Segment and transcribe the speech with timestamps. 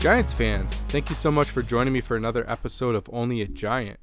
[0.00, 3.46] Giants fans, thank you so much for joining me for another episode of Only a
[3.46, 4.00] Giant.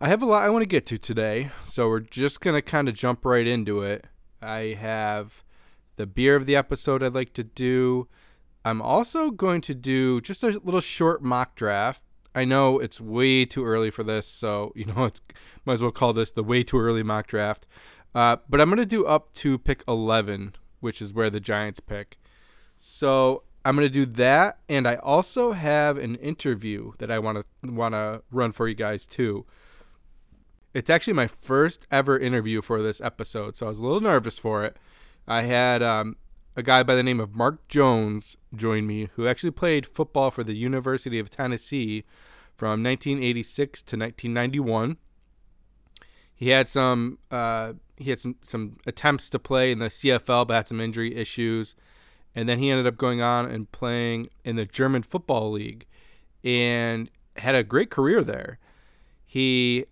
[0.00, 2.62] I have a lot I want to get to today, so we're just going to
[2.62, 4.04] kind of jump right into it.
[4.40, 5.42] I have
[5.96, 8.06] the beer of the episode I'd like to do.
[8.64, 12.04] I'm also going to do just a little short mock draft.
[12.32, 15.20] I know it's way too early for this, so you know it's
[15.64, 17.66] might as well call this the way too early mock draft.
[18.14, 21.80] Uh, but I'm going to do up to pick 11, which is where the Giants
[21.80, 22.16] pick.
[22.76, 27.44] So I'm to do that, and I also have an interview that I want
[27.92, 29.44] to run for you guys too.
[30.72, 34.38] It's actually my first ever interview for this episode, so I was a little nervous
[34.38, 34.78] for it.
[35.26, 36.16] I had um,
[36.56, 40.42] a guy by the name of Mark Jones join me, who actually played football for
[40.42, 42.04] the University of Tennessee
[42.56, 44.96] from 1986 to 1991.
[46.34, 50.54] He had some uh, he had some some attempts to play in the CFL, but
[50.54, 51.74] had some injury issues
[52.38, 55.86] and then he ended up going on and playing in the German Football League
[56.44, 58.60] and had a great career there.
[59.26, 59.86] He,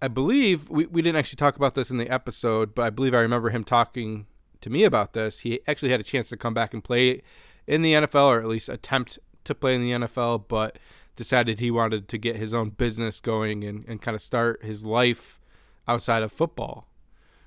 [0.00, 3.12] I believe, we, we didn't actually talk about this in the episode, but I believe
[3.12, 4.24] I remember him talking
[4.62, 5.40] to me about this.
[5.40, 7.20] He actually had a chance to come back and play
[7.66, 10.78] in the NFL, or at least attempt to play in the NFL, but
[11.14, 14.82] decided he wanted to get his own business going and, and kind of start his
[14.82, 15.38] life
[15.86, 16.88] outside of football.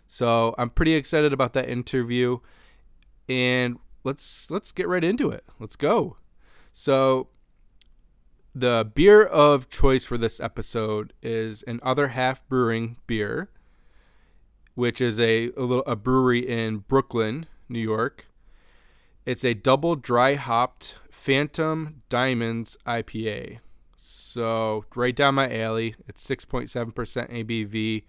[0.05, 2.41] So I'm pretty excited about that interview.
[3.27, 5.45] And let's let's get right into it.
[5.59, 6.17] Let's go.
[6.71, 7.27] So
[8.53, 13.49] the beer of choice for this episode is an other half brewing beer,
[14.75, 18.25] which is a, a little a brewery in Brooklyn, New York.
[19.25, 23.59] It's a double dry hopped Phantom Diamonds IPA.
[23.95, 25.95] So right down my alley.
[26.07, 28.03] It's 6.7% ABV.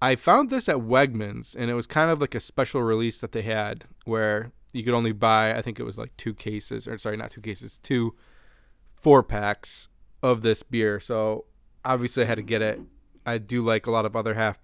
[0.00, 3.32] I found this at Wegmans, and it was kind of like a special release that
[3.32, 6.98] they had where you could only buy I think it was like two cases or
[6.98, 8.14] sorry not two cases two
[8.94, 9.88] four packs
[10.22, 11.00] of this beer.
[11.00, 11.46] So
[11.84, 12.80] obviously I had to get it.
[13.24, 14.60] I do like a lot of other half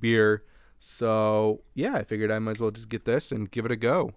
[0.00, 0.44] beer.
[0.78, 3.76] So yeah I figured I might as well just get this and give it a
[3.76, 4.12] go.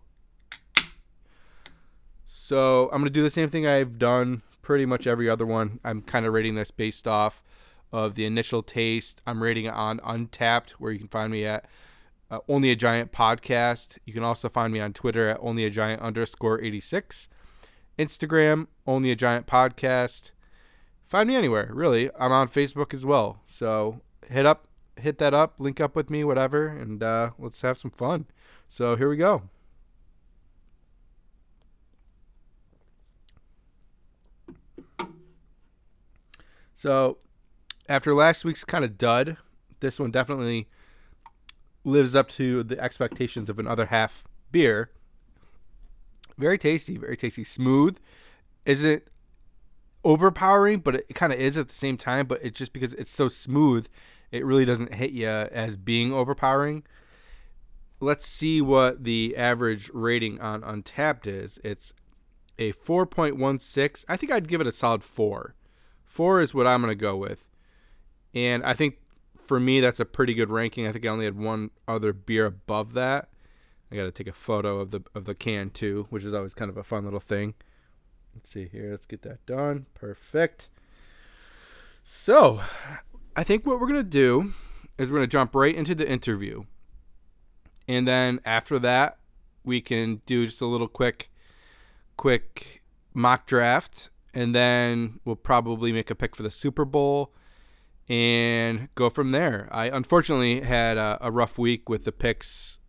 [2.24, 5.80] So I'm gonna do the same thing I've done pretty much every other one.
[5.84, 7.42] I'm kind of rating this based off
[7.92, 9.22] of the initial taste.
[9.26, 11.66] I'm rating it on Untappd, where you can find me at
[12.32, 13.98] uh, Only a Giant podcast.
[14.06, 17.30] You can also find me on Twitter at Only a Giant underscore 86.
[17.98, 20.32] Instagram, Only a Giant podcast.
[21.08, 22.10] Find me anywhere, really.
[22.20, 23.42] I'm on Facebook as well.
[23.46, 27.80] So hit up, hit that up, link up with me, whatever, and uh, let's have
[27.80, 28.28] some fun.
[28.68, 29.44] So here we go.
[36.76, 37.18] So
[37.90, 39.36] after last week's kind of dud,
[39.82, 40.70] this one definitely
[41.84, 44.92] lives up to the expectations of an other half beer.
[46.38, 47.98] Very tasty, very tasty, smooth.
[48.66, 49.04] Isn't
[50.04, 52.28] overpowering, but it kind of is at the same time.
[52.28, 53.88] But it's just because it's so smooth,
[54.32, 56.84] it really doesn't hit you as being overpowering.
[58.00, 61.60] Let's see what the average rating on Untappd is.
[61.64, 61.94] It's
[62.58, 64.06] a 4.16.
[64.08, 65.56] I think I'd give it a solid 4.
[66.06, 67.46] 4 is what I'm going to go with.
[68.34, 69.00] And I think
[69.50, 70.86] for me, that's a pretty good ranking.
[70.86, 73.30] I think I only had one other beer above that.
[73.92, 76.54] I got to take a photo of the of the can too, which is always
[76.54, 77.56] kind of a fun little thing.
[78.36, 78.92] Let's see here.
[78.92, 79.88] Let's get that done.
[79.96, 80.70] Perfect.
[82.04, 82.62] So,
[83.36, 84.54] I think what we're gonna do
[85.00, 86.66] is we're gonna jump right into the interview,
[87.88, 89.18] and then after that,
[89.64, 91.32] we can do just a little quick,
[92.18, 92.84] quick
[93.16, 97.34] mock draft, and then we'll probably make a pick for the Super Bowl
[98.10, 99.70] and go from there.
[99.72, 102.80] I unfortunately had a, a, rough week with the picks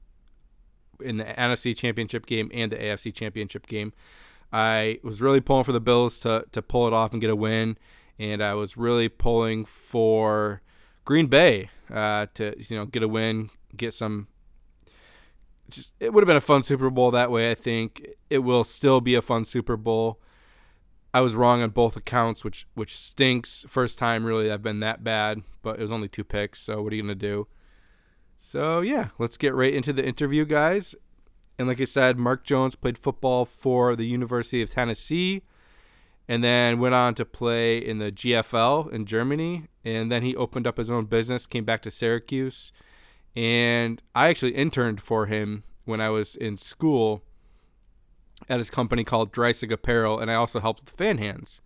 [1.00, 3.92] in the NFC Championship game and the AFC Championship game.
[4.52, 7.36] I was really pulling for the Bills to, to pull it off and get a
[7.36, 7.76] win,
[8.18, 10.62] and I was really pulling for
[11.04, 14.26] Green Bay uh, to you know get a win, get some.
[15.68, 17.50] Just it would have been a fun Super Bowl that way.
[17.50, 20.18] I think it will still be a fun Super Bowl.
[21.12, 23.64] I was wrong on both accounts, which which stinks.
[23.68, 26.60] First time really I've been that bad, but it was only two picks.
[26.60, 27.48] So what are you gonna do?
[28.36, 30.94] So yeah, let's get right into the interview, guys.
[31.58, 35.42] And like I said, Mark Jones played football for the University of Tennessee,
[36.26, 39.66] and then went on to play in the GFL in Germany.
[39.84, 42.72] And then he opened up his own business, came back to Syracuse,
[43.36, 47.24] and I actually interned for him when I was in school
[48.48, 51.60] at his company called Dreisig Apparel, and I also helped with fan hands,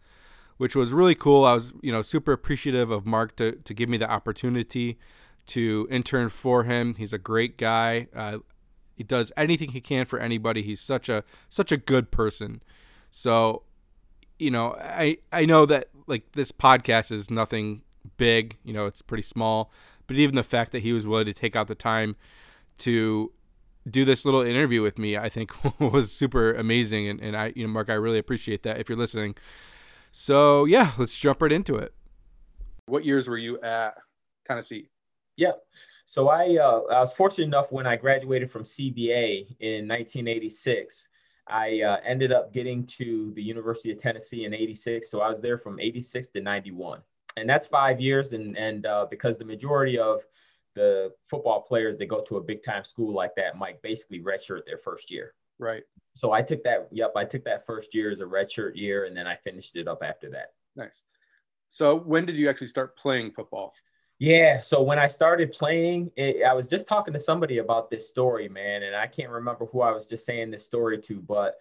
[0.56, 1.44] which was really cool.
[1.44, 4.98] I was, you know, super appreciative of Mark to, to give me the opportunity
[5.46, 6.94] to intern for him.
[6.94, 8.08] He's a great guy.
[8.14, 8.38] Uh,
[8.94, 10.62] he does anything he can for anybody.
[10.62, 12.62] He's such a such a good person.
[13.10, 13.62] So,
[14.38, 17.82] you know, I I know that like this podcast is nothing
[18.16, 19.72] big, you know, it's pretty small,
[20.06, 22.16] but even the fact that he was willing to take out the time
[22.78, 23.32] to
[23.88, 27.08] do this little interview with me, I think was super amazing.
[27.08, 29.36] And, and I, you know, Mark, I really appreciate that if you're listening.
[30.12, 31.92] So yeah, let's jump right into it.
[32.86, 33.96] What years were you at
[34.46, 34.90] Tennessee?
[35.36, 35.62] Yep.
[36.06, 41.08] So I, uh, I was fortunate enough when I graduated from CBA in 1986.
[41.46, 45.10] I uh, ended up getting to the University of Tennessee in 86.
[45.10, 47.00] So I was there from 86 to 91.
[47.36, 48.32] And that's five years.
[48.32, 50.22] And, and uh, because the majority of
[50.74, 54.66] the football players that go to a big time school like that might basically redshirt
[54.66, 55.34] their first year.
[55.58, 55.82] Right.
[56.14, 56.88] So I took that.
[56.92, 59.88] Yep, I took that first year as a redshirt year, and then I finished it
[59.88, 60.52] up after that.
[60.76, 61.04] Nice.
[61.68, 63.72] So when did you actually start playing football?
[64.18, 64.60] Yeah.
[64.62, 68.48] So when I started playing, it, I was just talking to somebody about this story,
[68.48, 71.56] man, and I can't remember who I was just saying this story to, but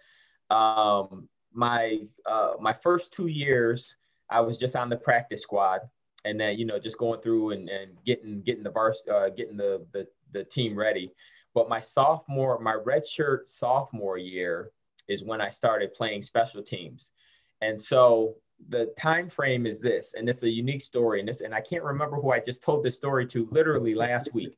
[0.54, 3.96] um, my uh, my first two years,
[4.30, 5.80] I was just on the practice squad,
[6.24, 9.56] and then you know just going through and, and getting getting the vars uh, getting
[9.56, 11.12] the, the the team ready.
[11.54, 14.70] But my sophomore, my redshirt sophomore year
[15.06, 17.12] is when I started playing special teams,
[17.60, 18.36] and so
[18.68, 21.84] the time frame is this, and it's a unique story, and this, and I can't
[21.84, 24.56] remember who I just told this story to literally last week,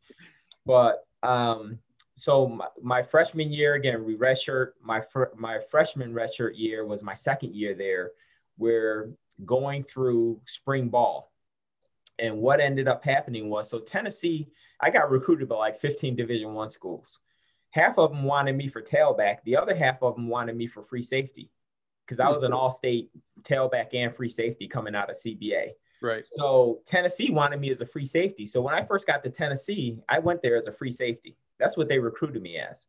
[0.65, 1.79] but um,
[2.17, 4.73] so my, my, freshman year again, we redshirt.
[4.83, 8.13] My fr- my freshman redshirt year was my second year there.
[8.59, 9.11] We're
[9.45, 11.31] going through spring ball,
[12.19, 14.49] and what ended up happening was so Tennessee,
[14.81, 17.21] I got recruited by like 15 Division One schools.
[17.71, 19.39] Half of them wanted me for tailback.
[19.45, 21.51] The other half of them wanted me for free safety
[22.07, 22.59] because I was an mm-hmm.
[22.59, 23.11] all-state
[23.43, 25.71] tailback and free safety coming out of CBA.
[26.01, 26.27] Right.
[26.27, 28.47] So Tennessee wanted me as a free safety.
[28.47, 31.37] So when I first got to Tennessee, I went there as a free safety.
[31.59, 32.87] That's what they recruited me as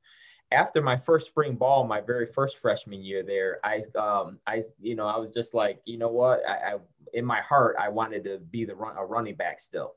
[0.52, 4.96] after my first spring ball, my very first freshman year there, I, um, I, you
[4.96, 6.78] know, I was just like, you know what, I, I
[7.14, 9.96] in my heart, I wanted to be the run, a running back still.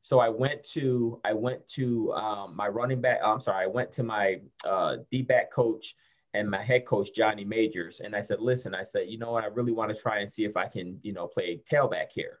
[0.00, 3.20] So I went to, I went to um, my running back.
[3.24, 5.96] I'm sorry, I went to my uh, D back coach
[6.34, 9.42] and my head coach Johnny Majors, and I said, listen, I said, you know what,
[9.42, 12.40] I really want to try and see if I can, you know, play tailback here.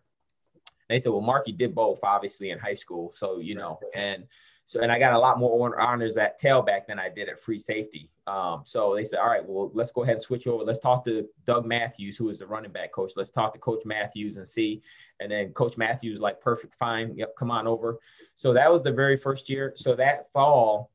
[0.88, 4.24] And they said, well, Marky did both, obviously, in high school, so you know, and
[4.66, 7.58] so, and I got a lot more honors at tailback than I did at free
[7.58, 8.10] safety.
[8.26, 10.64] Um, so they said, all right, well, let's go ahead and switch over.
[10.64, 13.12] Let's talk to Doug Matthews, who is the running back coach.
[13.14, 14.82] Let's talk to Coach Matthews and see.
[15.20, 17.16] And then Coach Matthews, like, perfect, fine.
[17.16, 18.00] Yep, come on over.
[18.34, 19.72] So that was the very first year.
[19.76, 20.90] So that fall,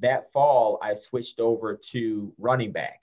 [0.00, 3.00] that fall, I switched over to running back.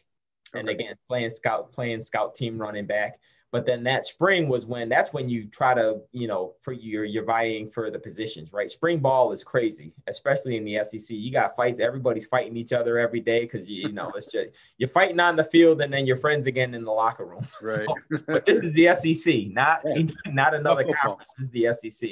[0.53, 0.59] Okay.
[0.59, 3.19] And again, playing scout, playing scout team running back.
[3.51, 7.03] But then that spring was when that's when you try to, you know, for you're
[7.03, 8.71] you're vying for the positions, right?
[8.71, 11.09] Spring ball is crazy, especially in the SEC.
[11.09, 14.51] You got fights, everybody's fighting each other every day because you, you know it's just
[14.77, 17.45] you're fighting on the field and then you're friends again in the locker room.
[17.61, 17.85] Right.
[17.85, 20.03] So, but this is the SEC, not yeah.
[20.27, 21.33] not another conference.
[21.37, 22.09] This is the SEC.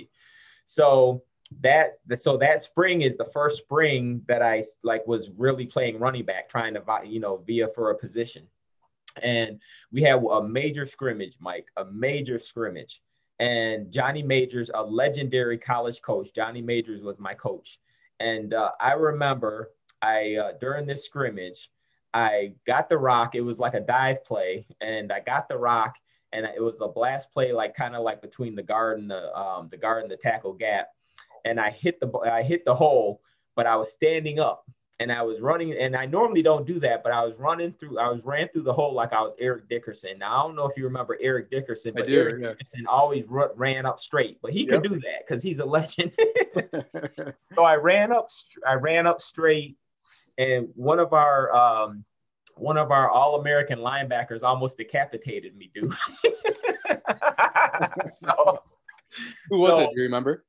[0.66, 1.24] So
[1.62, 6.26] that so that spring is the first spring that I like was really playing running
[6.26, 8.46] back, trying to you know via for a position
[9.22, 9.60] and
[9.92, 13.02] we had a major scrimmage, Mike, a major scrimmage.
[13.40, 17.80] And Johnny Majors, a legendary college coach, Johnny Majors was my coach.
[18.20, 21.70] And uh, I remember I uh, during this scrimmage,
[22.14, 23.36] I got the rock.
[23.36, 25.96] It was like a dive play, and I got the rock,
[26.34, 29.36] and it was a blast play, like kind of like between the guard and the
[29.38, 30.90] um, the guard and the tackle gap.
[31.46, 33.22] And I hit the I hit the hole,
[33.56, 34.66] but I was standing up,
[35.00, 38.00] and I was running, and I normally don't do that, but I was running through,
[38.00, 40.20] I was ran through the hole like I was Eric Dickerson.
[40.20, 42.50] Now I don't know if you remember Eric Dickerson, but do, Eric yeah.
[42.50, 44.70] Dickerson always ran up straight, but he yep.
[44.70, 46.12] could do that because he's a legend.
[47.56, 48.30] so I ran up,
[48.68, 49.78] I ran up straight,
[50.38, 52.04] and one of our um,
[52.56, 55.94] one of our All American linebackers almost decapitated me, dude.
[58.12, 58.62] so
[59.50, 59.92] who was so, it?
[59.92, 60.44] Do you remember?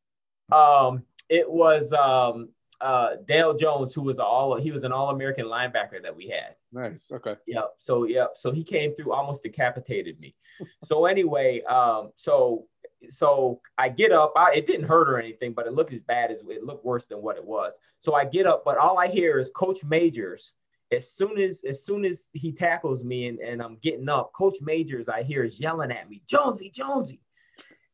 [0.51, 2.49] Um, it was um
[2.81, 6.55] uh, Dale Jones, who was all he was an All American linebacker that we had.
[6.73, 7.13] Nice.
[7.13, 7.37] Okay.
[7.47, 7.75] Yep.
[7.79, 8.33] So yep.
[8.35, 10.35] So he came through, almost decapitated me.
[10.85, 12.67] so anyway, um, so
[13.09, 14.33] so I get up.
[14.37, 17.07] I, it didn't hurt or anything, but it looked as bad as it looked worse
[17.07, 17.79] than what it was.
[17.99, 20.55] So I get up, but all I hear is Coach Majors.
[20.93, 24.57] As soon as as soon as he tackles me and, and I'm getting up, Coach
[24.61, 27.21] Majors I hear is yelling at me, Jonesy, Jonesy.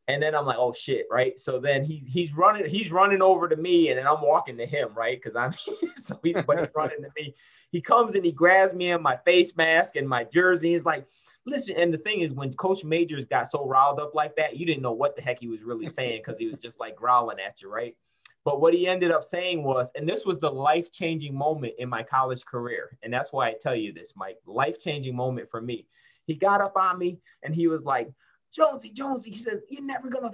[0.08, 1.38] And then I'm like, oh shit, right?
[1.38, 4.66] So then he he's running, he's running over to me, and then I'm walking to
[4.66, 5.20] him, right?
[5.20, 5.52] Because I'm
[5.96, 7.34] so he's but he's running to me.
[7.70, 10.72] He comes and he grabs me in my face mask and my jersey.
[10.72, 11.06] He's like,
[11.44, 11.76] listen.
[11.76, 14.82] And the thing is, when Coach Majors got so riled up like that, you didn't
[14.82, 17.60] know what the heck he was really saying because he was just like growling at
[17.60, 17.96] you, right?
[18.44, 21.88] But what he ended up saying was, and this was the life changing moment in
[21.88, 22.96] my college career.
[23.02, 25.88] And that's why I tell you this, Mike, life changing moment for me.
[26.26, 28.08] He got up on me and he was like,
[28.52, 30.32] Jonesy, Jonesy, he said, You're never gonna,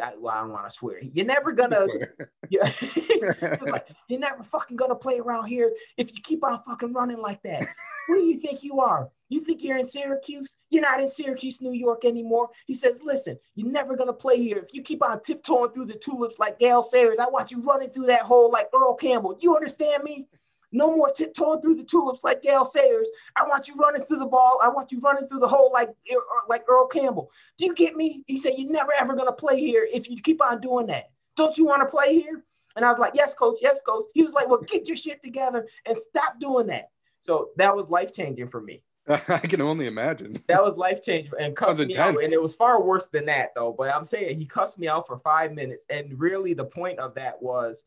[0.00, 1.86] I, well, I don't wanna swear, you're never gonna,
[2.50, 2.66] yeah.
[2.66, 6.92] he was like, You're never fucking gonna play around here if you keep on fucking
[6.92, 7.66] running like that.
[8.08, 9.08] Who do you think you are?
[9.28, 10.56] You think you're in Syracuse?
[10.70, 12.48] You're not in Syracuse, New York anymore.
[12.66, 14.58] He says, Listen, you're never gonna play here.
[14.58, 17.90] If you keep on tiptoeing through the tulips like Gale Sayers, I want you running
[17.90, 19.38] through that hole like Earl Campbell.
[19.40, 20.26] You understand me?
[20.72, 23.10] No more tiptoeing through the tulips like Gale Sayers.
[23.36, 24.60] I want you running through the ball.
[24.62, 27.30] I want you running through the hole like, er, er, like Earl Campbell.
[27.58, 28.22] Do you get me?
[28.26, 31.10] He said, You're never ever going to play here if you keep on doing that.
[31.36, 32.44] Don't you want to play here?
[32.76, 33.58] And I was like, Yes, coach.
[33.60, 34.06] Yes, coach.
[34.14, 36.90] He was like, Well, get your shit together and stop doing that.
[37.20, 38.82] So that was life changing for me.
[39.08, 40.42] I can only imagine.
[40.46, 42.22] That was life changing and cussed me out.
[42.22, 43.74] And it was far worse than that, though.
[43.76, 45.86] But I'm saying he cussed me out for five minutes.
[45.90, 47.84] And really, the point of that was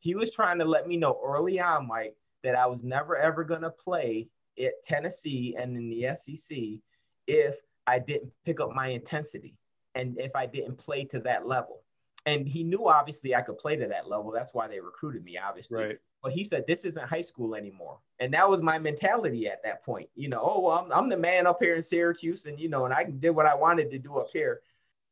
[0.00, 2.14] he was trying to let me know early on, Mike,
[2.46, 6.56] that I was never ever going to play at Tennessee and in the SEC
[7.26, 7.56] if
[7.88, 9.56] I didn't pick up my intensity
[9.96, 11.82] and if I didn't play to that level.
[12.24, 14.30] And he knew obviously I could play to that level.
[14.30, 15.82] That's why they recruited me, obviously.
[15.82, 15.98] Right.
[16.22, 19.84] But he said this isn't high school anymore, and that was my mentality at that
[19.84, 20.08] point.
[20.14, 22.84] You know, oh well, I'm, I'm the man up here in Syracuse, and you know,
[22.84, 24.60] and I did what I wanted to do up here.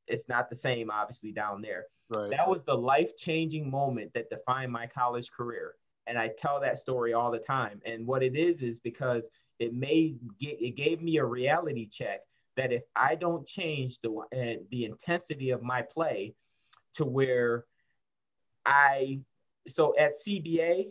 [0.09, 1.87] It's not the same, obviously, down there.
[2.15, 2.31] Right.
[2.31, 5.75] That was the life changing moment that defined my college career
[6.07, 7.81] and I tell that story all the time.
[7.85, 12.21] And what it is is because it made it gave me a reality check
[12.57, 16.35] that if I don't change the uh, the intensity of my play
[16.95, 17.65] to where
[18.65, 19.21] I
[19.67, 20.89] so at CBA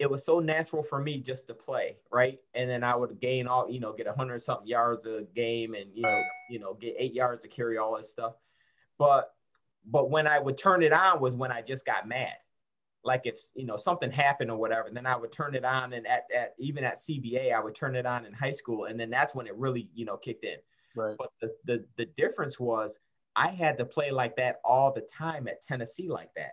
[0.00, 2.40] it was so natural for me just to play, right?
[2.54, 5.74] And then I would gain all, you know, get a hundred something yards a game
[5.74, 8.34] and you know, you know, get eight yards to carry all this stuff.
[8.98, 9.32] But
[9.86, 12.34] but when I would turn it on was when I just got mad
[13.04, 16.06] like if you know something happened or whatever then i would turn it on and
[16.06, 19.10] at, at even at cba i would turn it on in high school and then
[19.10, 20.56] that's when it really you know kicked in
[20.94, 22.98] right but the, the the difference was
[23.36, 26.52] i had to play like that all the time at tennessee like that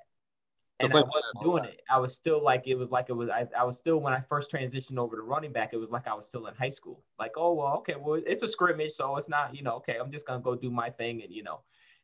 [0.84, 1.81] and I wasn't doing it.
[1.89, 3.29] I was still like it was like it was.
[3.29, 5.74] I, I was still when I first transitioned over to running back.
[5.74, 7.03] It was like I was still in high school.
[7.20, 9.98] Like oh well, okay, well it's a scrimmage, so it's not you know okay.
[10.01, 11.62] I'm just gonna go do my thing, and you know,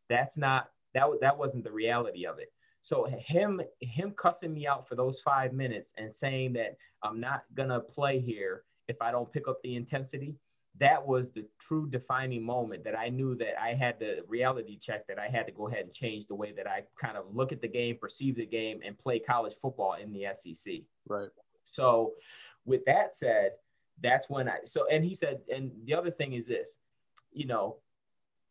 [0.10, 2.52] that's not that that wasn't the reality of it.
[2.82, 7.44] So him him cussing me out for those five minutes and saying that I'm not
[7.56, 10.36] gonna play here if I don't pick up the intensity,
[10.80, 15.08] that was the true defining moment that I knew that I had the reality check
[15.08, 17.52] that I had to go ahead and change the way that I kind of look
[17.52, 20.82] at the game, perceive the game, and play college football in the SEC.
[21.08, 21.30] Right.
[21.64, 22.14] So,
[22.66, 23.52] with that said,
[24.02, 26.78] that's when I so and he said, and the other thing is this,
[27.34, 27.78] you know,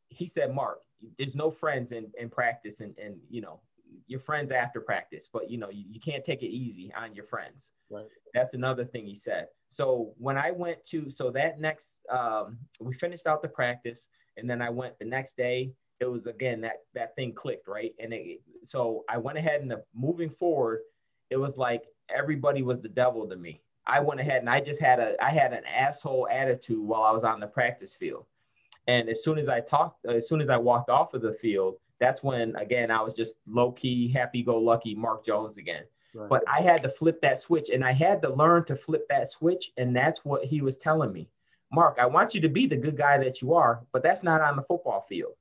[0.08, 0.80] he said, Mark,
[1.18, 3.60] there's no friends in, in practice and and you know
[4.06, 7.24] your friends after practice, but you know, you, you can't take it easy on your
[7.24, 7.72] friends.
[7.90, 8.06] Right.
[8.34, 9.48] That's another thing he said.
[9.68, 14.48] So when I went to, so that next, um, we finished out the practice and
[14.48, 17.66] then I went the next day, it was again, that, that thing clicked.
[17.66, 17.94] Right.
[17.98, 20.80] And it, so I went ahead and the, moving forward,
[21.30, 23.62] it was like everybody was the devil to me.
[23.86, 27.12] I went ahead and I just had a, I had an asshole attitude while I
[27.12, 28.26] was on the practice field.
[28.88, 31.76] And as soon as I talked, as soon as I walked off of the field,
[32.00, 35.84] that's when again I was just low key, happy go lucky Mark Jones again.
[36.16, 36.30] Right.
[36.30, 39.30] But I had to flip that switch and I had to learn to flip that
[39.30, 39.72] switch.
[39.76, 41.28] And that's what he was telling me.
[41.70, 44.40] Mark, I want you to be the good guy that you are, but that's not
[44.40, 45.34] on the football field.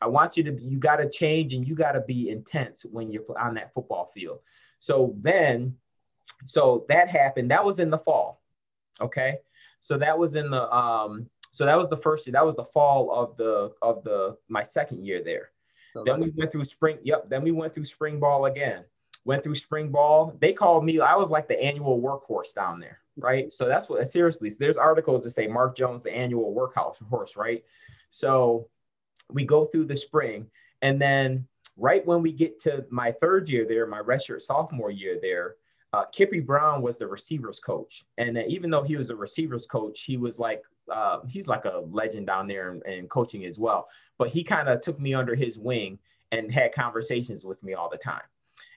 [0.00, 3.10] I want you to, you got to change and you got to be intense when
[3.10, 4.38] you're on that football field.
[4.78, 5.76] So then,
[6.44, 7.50] so that happened.
[7.50, 8.40] That was in the fall.
[9.00, 9.38] Okay.
[9.80, 12.32] So that was in the, um, so that was the first year.
[12.32, 15.50] That was the fall of the, of the, my second year there.
[15.96, 16.98] So then we went through spring.
[17.04, 17.30] Yep.
[17.30, 18.84] Then we went through spring ball again.
[19.24, 20.36] Went through spring ball.
[20.40, 21.00] They called me.
[21.00, 23.50] I was like the annual workhorse down there, right?
[23.50, 24.08] So that's what.
[24.10, 27.64] Seriously, there's articles that say Mark Jones, the annual workhorse horse, right?
[28.10, 28.68] So
[29.32, 30.48] we go through the spring,
[30.82, 31.46] and then
[31.78, 35.56] right when we get to my third year there, my redshirt sophomore year there,
[35.94, 39.66] uh, Kippy Brown was the receivers coach, and uh, even though he was a receivers
[39.66, 40.62] coach, he was like
[40.92, 43.88] uh, he's like a legend down there in, in coaching as well.
[44.18, 45.98] But he kind of took me under his wing
[46.32, 48.22] and had conversations with me all the time.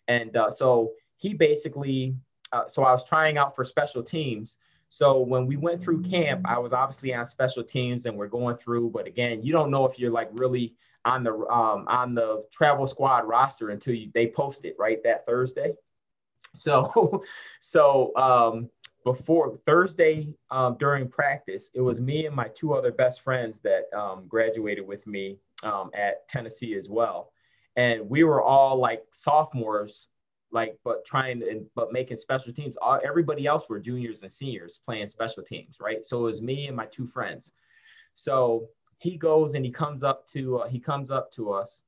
[0.08, 2.16] And uh, so he basically,
[2.52, 4.58] uh, so I was trying out for special teams.
[4.90, 8.58] So when we went through camp, I was obviously on special teams and we're going
[8.58, 8.90] through.
[8.90, 10.76] But again, you don't know if you're like really
[11.06, 15.26] on the um, on the travel squad roster until you, they post it right that
[15.26, 15.74] Thursday.
[16.54, 17.24] So,
[17.60, 18.70] so um,
[19.04, 23.84] before Thursday um, during practice, it was me and my two other best friends that
[23.98, 27.32] um, graduated with me um, at Tennessee as well.
[27.76, 30.10] and we were all like sophomores
[30.52, 32.76] like but trying to but making special teams.
[32.82, 36.06] All everybody else were juniors and seniors playing special teams right?
[36.06, 37.52] So it was me and my two friends.
[38.14, 41.84] So he goes and he comes up to uh, he comes up to us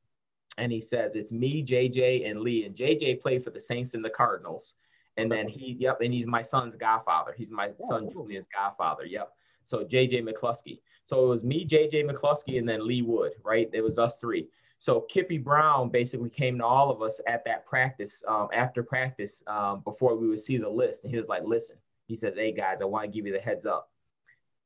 [0.57, 2.65] and he says it's me jj and lee.
[2.65, 4.75] And jj played for the saints and the cardinals
[5.17, 9.05] and then he yep and he's my son's godfather he's my Oh, son julian's godfather
[9.05, 13.69] yep so jj mccleskey so it was me jj mccleskey and then lee wood right
[13.73, 14.47] it was us three
[14.81, 19.43] so Kippy Brown basically came to all of us at that practice, um, after practice,
[19.45, 21.03] um, before we would see the list.
[21.03, 21.75] And he was like, listen,
[22.07, 23.91] he says, hey guys, I want to give you the heads up.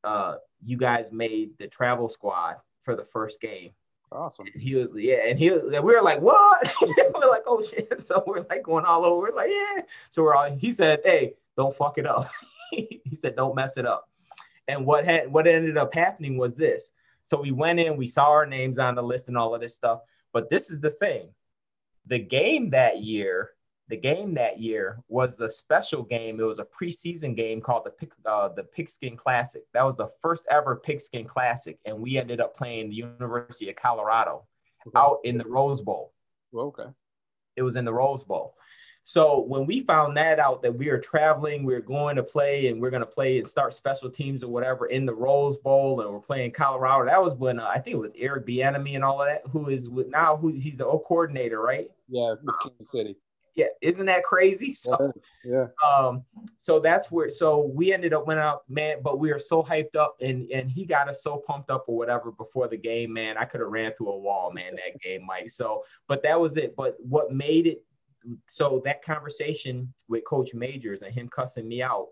[0.06, 3.72] Uh, you guys made the travel squad for the first game.
[4.12, 4.48] Awesome.
[4.54, 6.74] He was, yeah, and he was, we were like, what?
[6.82, 8.02] we're like, oh shit.
[8.08, 9.30] So we're like going all over.
[9.30, 9.82] We're like, yeah.
[10.10, 12.30] So we're all, he said, hey, don't fuck it up.
[12.72, 14.10] he said, don't mess it up.
[14.68, 16.92] And what had, what ended up happening was this.
[17.24, 19.74] So we went in, we saw our names on the list and all of this
[19.74, 20.02] stuff.
[20.32, 21.30] But this is the thing
[22.08, 23.52] the game that year,
[23.88, 26.40] the game that year was the special game.
[26.40, 29.62] It was a preseason game called the Pig, uh, the Pigskin Classic.
[29.74, 33.76] That was the first ever Pigskin Classic, and we ended up playing the University of
[33.76, 34.46] Colorado
[34.88, 34.98] Okay.
[35.00, 36.14] out in the Rose Bowl.
[36.54, 36.86] Okay.
[37.56, 38.56] It was in the Rose Bowl.
[39.08, 42.68] So when we found that out that we were traveling, we were going to play,
[42.70, 46.02] and we're going to play and start special teams or whatever in the Rose Bowl,
[46.02, 47.06] and we're playing Colorado.
[47.06, 49.70] That was when uh, I think it was Eric Bieniemy and all of that, who
[49.70, 51.88] is with now who he's the O coordinator, right?
[52.10, 53.16] Yeah, with Kansas City.
[53.56, 54.74] Yeah, isn't that crazy?
[54.86, 55.68] So Yeah.
[55.90, 56.24] um
[56.58, 59.96] so that's where so we ended up went out man but we were so hyped
[59.96, 63.38] up and and he got us so pumped up or whatever before the game man
[63.38, 66.58] i could have ran through a wall man that game mike so but that was
[66.58, 67.84] it but what made it
[68.50, 72.08] so that conversation with coach majors and him cussing me out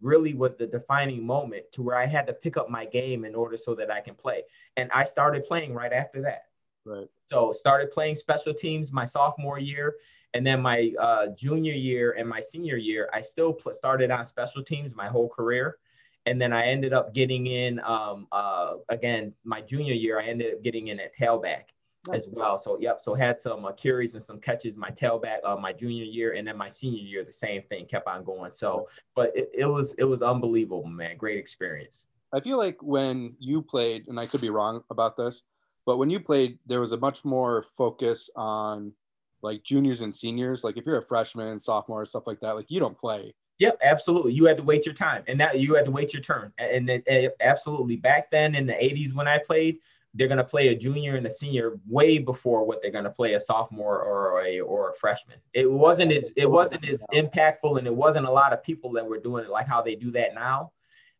[0.00, 3.34] really was the defining moment to where i had to pick up my game in
[3.34, 4.42] order so that i can play
[4.76, 6.42] and i started playing right after that
[6.86, 7.08] Right.
[7.30, 9.94] so started playing special teams my sophomore year,
[10.34, 14.26] and then my uh, junior year and my senior year, I still pl- started on
[14.26, 15.78] special teams my whole career,
[16.26, 20.20] and then I ended up getting in um, uh, again my junior year.
[20.20, 21.70] I ended up getting in at tailback
[22.06, 22.26] Nice.
[22.26, 22.58] as well.
[22.58, 26.04] So yep, so had some uh, carries and some catches my tailback uh, my junior
[26.04, 28.50] year, and then my senior year the same thing kept on going.
[28.52, 31.16] So, but it, it was it was unbelievable, man.
[31.16, 32.06] Great experience.
[32.32, 35.44] I feel like when you played, and I could be wrong about this,
[35.86, 38.92] but when you played, there was a much more focus on
[39.44, 40.64] like juniors and seniors.
[40.64, 43.34] Like if you're a freshman, sophomore, stuff like that, like you don't play.
[43.58, 44.32] Yep, absolutely.
[44.32, 46.52] You had to wait your time, and that you had to wait your turn.
[46.58, 46.90] And,
[47.40, 49.78] absolutely, back then in the '80s when I played,
[50.14, 53.40] they're gonna play a junior and a senior way before what they're gonna play a
[53.40, 55.38] sophomore or a or a freshman.
[55.52, 59.06] It wasn't as it wasn't as impactful, and it wasn't a lot of people that
[59.06, 60.72] were doing it like how they do that now.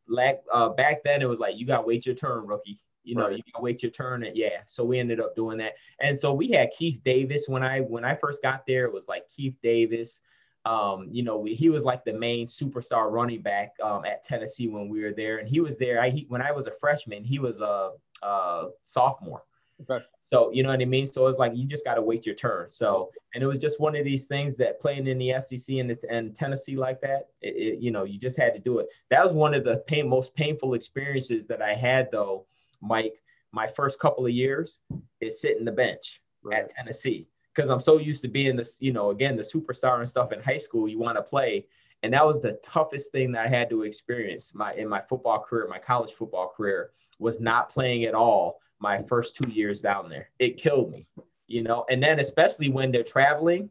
[0.09, 2.79] Like uh, back then, it was like you gotta wait your turn, rookie.
[3.05, 3.37] You know, Right.
[3.37, 4.63] you gotta wait your turn, and yeah.
[4.67, 8.05] So we ended up doing that, and so we had Keith Davis when I when
[8.05, 8.85] I first got there.
[8.87, 10.21] It was like Keith Davis.
[10.67, 14.69] Um, you know, we, he was like the main superstar running back um, at Tennessee
[14.69, 16.01] when we were there, and he was there.
[16.01, 17.91] I he, when I was a freshman, he was a,
[18.23, 19.43] a sophomore.
[19.91, 20.03] Okay.
[20.23, 21.07] So you know what I mean.
[21.07, 22.69] So it's like you just got to wait your turn.
[22.71, 25.91] So and it was just one of these things that playing in the SEC and,
[25.91, 28.87] the, and Tennessee like that, it, it- you know, you just had to do it.
[29.11, 32.47] That was one of the pain, most painful experiences that I had though,
[32.81, 33.23] Mike.
[33.53, 34.83] My first couple of years
[35.21, 36.65] is sitting the bench Right.
[36.65, 40.09] at Tennessee because I'm so used to being this, you know, again, the superstar and
[40.09, 40.89] stuff in high school.
[40.89, 41.67] You want to play,
[42.03, 45.41] and that was the toughest thing that I had to experience my in my football
[45.41, 50.11] career, my college football career, was not playing at all my first two years down
[50.11, 50.31] there.
[50.39, 51.07] It killed me,
[51.47, 53.71] you know, and then especially when they're traveling,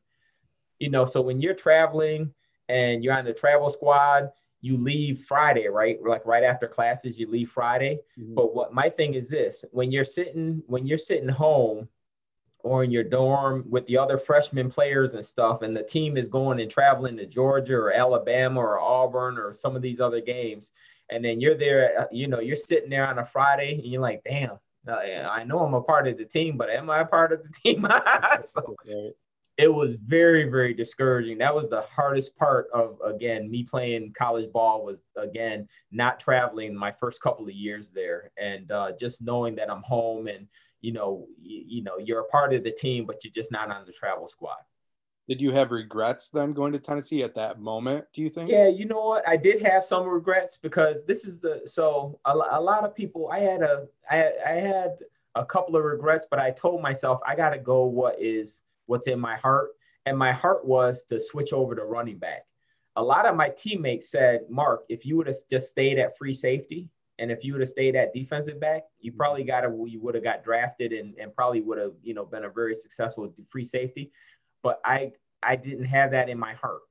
[0.79, 2.33] you know, so when you're traveling
[2.69, 4.31] and you're on the travel squad.
[4.63, 5.99] You leave Friday, right?
[6.01, 7.99] Like right after classes, you leave Friday.
[8.17, 8.33] Mhm.
[8.33, 11.89] But what my thing is this: when you're sitting, when you're sitting home
[12.59, 16.29] or in your dorm with the other freshman players and stuff, and the team is
[16.29, 20.71] going and traveling to Georgia or Alabama or Auburn or some of these other games,
[21.11, 24.01] and then you're there, uh, you know, you're sitting there on a Friday, and you're
[24.01, 24.57] like, damn.
[24.87, 27.43] uh, I know I'm a part of the team, but am I a part of
[27.43, 27.85] the team?
[28.43, 28.75] so.
[29.57, 34.51] It was very very discouraging that was the hardest part of again me playing college
[34.51, 39.55] ball was again not traveling my first couple of years there and uh, just knowing
[39.55, 40.47] that i'm home and
[40.81, 43.69] you know you, you know you're a part of the team but you're just not
[43.69, 44.57] on the travel squad
[45.27, 48.05] Did you have regrets then going to Tennessee at that moment?
[48.13, 48.49] Do you think?
[48.49, 52.31] yeah you know what i did have some regrets because this is the so a,
[52.31, 54.97] a lot of people i had a I, I had
[55.35, 59.07] a couple of regrets but i told myself i got to go what is what's
[59.07, 59.69] in my heart
[60.05, 62.45] and my heart was to switch over to running back
[62.95, 66.33] a lot of my teammates said mark if you would have just stayed at free
[66.33, 69.17] safety And if you would have stayed at defensive back, you Mm-hmm.
[69.17, 72.25] probably got a you would have got drafted and, and probably would have, you know,
[72.25, 74.11] been a very successful free safety.
[74.63, 76.81] But I I didn't have that in my heart.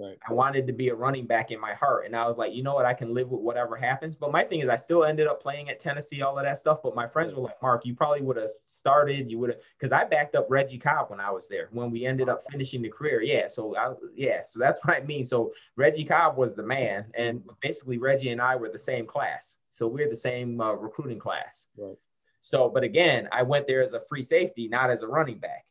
[0.00, 0.18] Right.
[0.26, 2.06] I wanted to be a running back in my heart.
[2.06, 4.14] And I was like, you know what, I can live with whatever happens.
[4.14, 6.78] But my thing is I still ended up playing at Tennessee, all of that stuff.
[6.82, 9.92] But my friends were like, Mark, you probably would have started, you would have because
[9.92, 12.88] I backed up Reggie Cobb when I was there when we ended up finishing the
[12.88, 13.20] career.
[13.20, 13.48] Yeah.
[13.48, 15.26] So I yeah, so that's what I mean.
[15.26, 19.58] So Reggie Cobb was the man, and basically Reggie and I were the same class.
[19.70, 21.66] So we're the same uh, recruiting class.
[21.76, 21.96] Right.
[22.40, 25.66] So, but again, I went there as a free safety, not as a running back.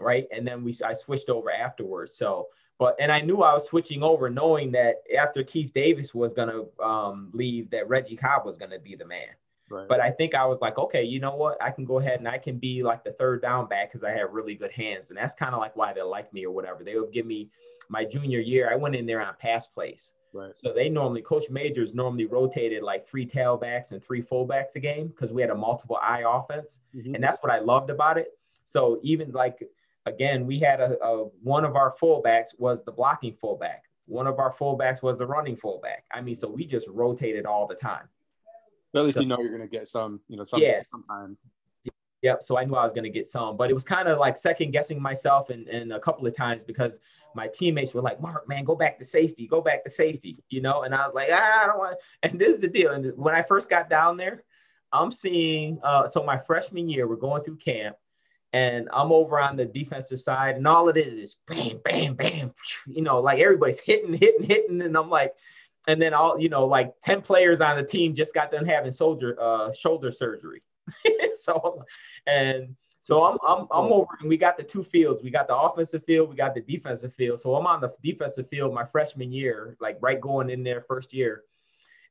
[0.00, 0.26] Right.
[0.32, 2.16] And then we I switched over afterwards.
[2.16, 6.34] So but and I knew I was switching over, knowing that after Keith Davis was
[6.34, 9.28] gonna um, leave, that Reggie Cobb was gonna be the man.
[9.68, 9.88] Right.
[9.88, 11.60] But I think I was like, okay, you know what?
[11.60, 14.10] I can go ahead and I can be like the third down back because I
[14.12, 16.84] have really good hands, and that's kind of like why they like me or whatever.
[16.84, 17.50] They would give me
[17.88, 18.70] my junior year.
[18.70, 20.56] I went in there on pass plays, right.
[20.56, 25.08] so they normally Coach Majors normally rotated like three tailbacks and three fullbacks a game
[25.08, 27.14] because we had a multiple I offense Mhm.
[27.14, 28.36] and that's what I loved about it.
[28.64, 29.62] So even like
[30.06, 33.84] again, we had a, a one of our fullbacks was the blocking fullback.
[34.06, 36.04] One of our fullbacks was the running fullback.
[36.12, 38.08] I mean, so we just rotated all the time.
[38.92, 40.82] But at least So- you know you're gonna get some, you know, some Yeah.
[40.84, 41.36] sometime.
[42.22, 42.42] Yep.
[42.42, 44.38] So I knew I was going to get some, but it was kind of like
[44.38, 46.98] second guessing myself and, and a couple of times because
[47.34, 50.60] my teammates were like, Mark, man, go back to safety, go back to safety, you
[50.62, 50.82] know?
[50.82, 52.92] And I was like, ah, I don't want, and this is the deal.
[52.92, 54.42] And when I first got down there,
[54.92, 57.96] I'm seeing, uh, so my freshman year, we're going through camp
[58.56, 62.54] and I'm over on the defensive side and all it is is bam, bam, bam,
[62.86, 64.80] you know, like everybody's hitting, hitting, hitting.
[64.80, 65.34] And I'm like,
[65.86, 68.92] and then all, you know, like 10 players on the team just got done having
[68.92, 70.62] soldier, uh, shoulder surgery.
[71.34, 71.84] so
[72.26, 75.22] and so I'm, I'm I'm over and we got the two fields.
[75.22, 77.40] We got the offensive field, we got the defensive field.
[77.40, 81.12] So I'm on the defensive field my freshman year, like right going in there first
[81.12, 81.42] year.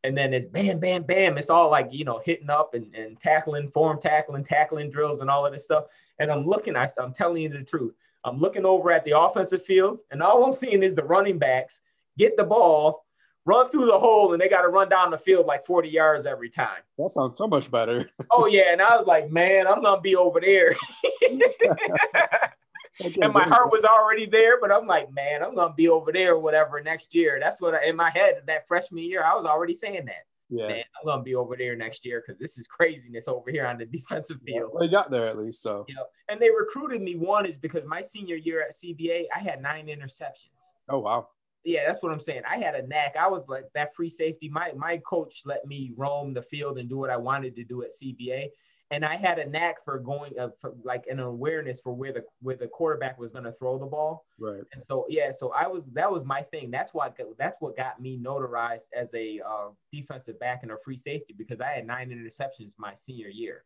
[0.04, 1.40] And then it's bam, bam, bam.
[1.40, 5.32] It's all like, you know, hitting up and, and tackling, form tackling, tackling drills and
[5.32, 5.86] all of this stuff.
[6.20, 7.96] And I'm looking, I, I'm telling you the truth.
[8.24, 11.80] I'm looking over at the offensive field, and all I'm seeing is the running backs
[12.18, 13.06] get the ball,
[13.46, 16.26] run through the hole, and they got to run down the field like 40 yards
[16.26, 16.82] every time.
[16.98, 18.10] That sounds so much better.
[18.32, 20.76] Oh yeah, and I was like, man, I'm gonna be over there.
[23.22, 26.34] and my heart was already there, but I'm like, man, I'm gonna be over there
[26.34, 27.38] or whatever next year.
[27.40, 30.26] That's what I, in my head that freshman year, I was already saying that.
[30.50, 30.68] Yeah.
[30.68, 33.78] Man, I'm gonna be over there next year because this is craziness over here on
[33.78, 34.72] the defensive field.
[34.74, 37.16] Well, you got there at least, so know, and they recruited me.
[37.16, 40.74] One is because my senior year at CBA, I had nine interceptions.
[40.90, 41.30] oh wow.
[41.64, 42.44] Yeah, that's what I'm saying.
[42.48, 43.16] I had a knack.
[43.20, 44.50] I was like that free safety.
[44.50, 47.82] My my coach let me roam the field and do what I wanted to do
[47.82, 48.50] at CBA,
[48.92, 52.24] and I had a knack for going uh, for like an awareness for where the
[52.42, 54.26] where the quarterback was going to throw the ball.
[54.40, 54.62] Right.
[54.74, 56.70] And so yeah, so I was that was my thing.
[56.72, 60.98] That's what that's what got me notarized as a uh, defensive back and a free
[60.98, 63.64] safety because I had nine interceptions my senior year.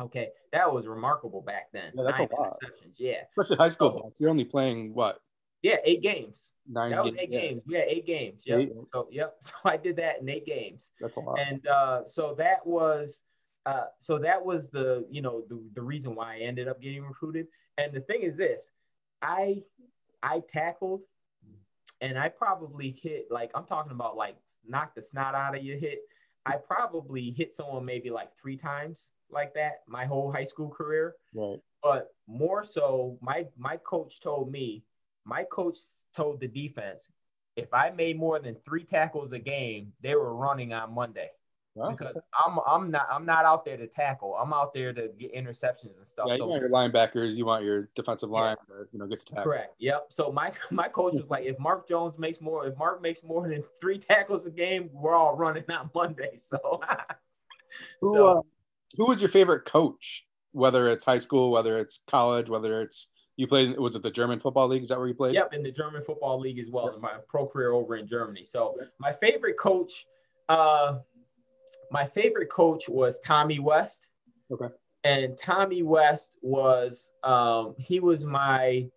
[0.00, 1.92] Okay, that was remarkable back then.
[1.94, 2.56] Yeah, that's a nine lot.
[2.62, 2.94] interceptions.
[2.98, 4.20] Yeah, Especially high school So- backs.
[4.20, 5.20] You're only playing what?
[5.62, 6.52] yeah, eight games.
[6.66, 7.18] Nine That was games?
[7.20, 7.62] eight Yeah, games.
[7.66, 8.42] We had eight games.
[8.46, 8.58] Yep.
[8.58, 8.72] Eight.
[8.94, 9.36] So yep.
[9.42, 11.38] So I did that in eight games, That's a lot.
[11.38, 13.20] and uh, so that was,
[13.70, 17.04] uh, so that was the you know the the reason why I ended up getting
[17.04, 17.46] recruited.
[17.78, 18.70] And the thing is this,
[19.22, 19.62] I
[20.22, 21.02] I tackled,
[22.00, 25.78] and I probably hit like I'm talking about like knock the snot out of your
[25.78, 26.00] hit.
[26.46, 31.14] I probably hit someone maybe like three times like that my whole high school career
[31.34, 31.58] right.
[31.82, 34.82] but more so my my coach told me
[35.24, 35.78] my coach
[36.14, 37.08] told the defense
[37.56, 41.28] if i made more than three tackles a game they were running on monday
[41.74, 45.08] Well, because i'm i'm not i'm not out there to tackle i'm out there to
[45.18, 48.40] get interceptions and stuff yeah, you so want your linebackers, you want your defensive Yeah.
[48.40, 49.44] line to you know get the tackle.
[49.44, 53.00] correct yep so my my coach was like if mark jones makes more if mark
[53.00, 56.80] makes more than three tackles a game we're all running on monday so
[58.00, 58.42] Who so uh,
[58.96, 60.26] who was your favorite coach?
[60.52, 64.40] Whether it's high school, whether it's college, whether it's you played was it the German
[64.40, 64.82] football league?
[64.82, 65.34] Is that where you played?
[65.34, 66.92] Yep, in the German football league as well.
[66.94, 68.44] in My pro career over in Germany.
[68.44, 70.06] So my favorite coach,
[70.48, 70.98] uh,
[71.90, 74.08] my favorite coach was Tommy West.
[74.50, 74.72] Okay.
[75.04, 78.88] And Tommy West was um, he was my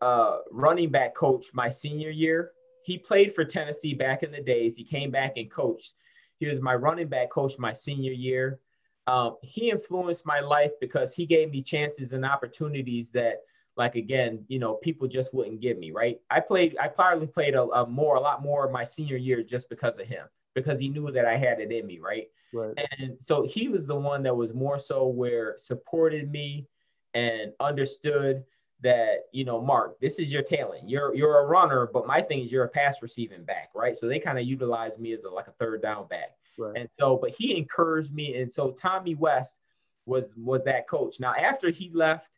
[0.00, 2.52] uh, running back coach my senior year.
[2.84, 4.76] He played for Tennessee back in the days.
[4.76, 5.94] He came back and coached.
[6.38, 8.60] He was my running back coach my senior year.
[9.06, 13.40] Um, he influenced my life because he gave me chances and opportunities that
[13.76, 16.18] like again, you know, people just wouldn't give me, right?
[16.30, 19.68] I played, I probably played a, a more, a lot more my senior year just
[19.68, 22.28] because of him, because he knew that I had it in me, right?
[22.52, 22.74] Right.
[22.98, 26.66] And so he was the one that was more so where supported me
[27.12, 28.44] and understood
[28.80, 30.88] that, you know, Mark, this is your talent.
[30.88, 33.96] You're you're a runner, but my thing is you're a pass receiving back, right?
[33.96, 36.36] So they kind of utilized me as a, like a third down back.
[36.58, 36.76] Right.
[36.76, 38.36] And so, but he encouraged me.
[38.40, 39.58] And so Tommy West
[40.06, 41.18] was was that coach.
[41.18, 42.30] Now, after he left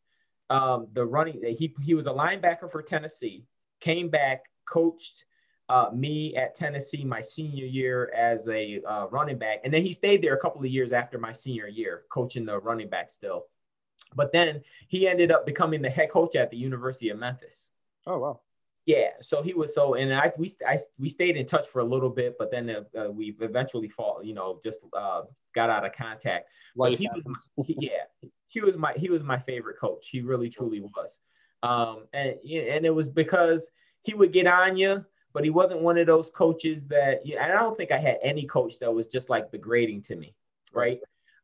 [0.48, 3.44] um, the running, he he was a linebacker for Tennessee,
[3.80, 5.24] came back, coached
[5.68, 9.92] uh, me at Tennessee my senior year as a uh, running back, and then he
[9.92, 13.46] stayed there a couple of years after my senior year, coaching the running back still.
[14.14, 17.72] But then he ended up becoming the head coach at the University of Memphis.
[18.06, 18.40] Oh wow!
[18.86, 21.84] Yeah, so he was so, and I we I, we stayed in touch for a
[21.84, 25.22] little bit, but then uh, we eventually fall, you know, just uh,
[25.56, 26.48] got out of contact.
[26.76, 30.08] Life he was, he, yeah, he was my he was my favorite coach.
[30.08, 31.18] He really truly was,
[31.64, 35.04] um, and and it was because he would get on you,
[35.36, 37.20] but he wasn't one of those coaches that.
[37.26, 40.34] And I don't think I had any coach that was just like degrading to me,
[40.72, 40.98] right?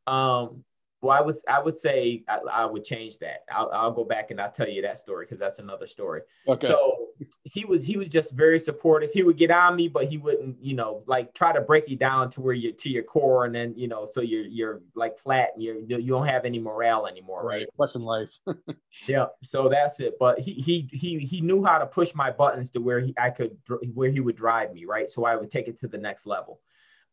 [0.07, 0.63] Um,
[1.03, 3.43] well, I would I would say I, I would change that.
[3.51, 6.21] I'll, I'll, go back and I'll tell you that story because that's another story.
[6.47, 6.65] Okay.
[6.65, 7.02] So
[7.43, 9.11] he was he was just very supportive.
[9.11, 11.95] He would get on me, but he wouldn't you know like try to break you
[11.95, 15.17] down to where you to your core, and then you know so you're you're like
[15.17, 17.67] flat and you you don't have any morale anymore, right?
[17.77, 17.89] right?
[17.95, 18.31] in life.
[19.07, 19.25] yeah.
[19.43, 20.15] So that's it.
[20.19, 23.29] But he he he he knew how to push my buttons to where he I
[23.29, 23.57] could
[23.93, 25.09] where he would drive me, right?
[25.09, 26.59] So I would take it to the next level.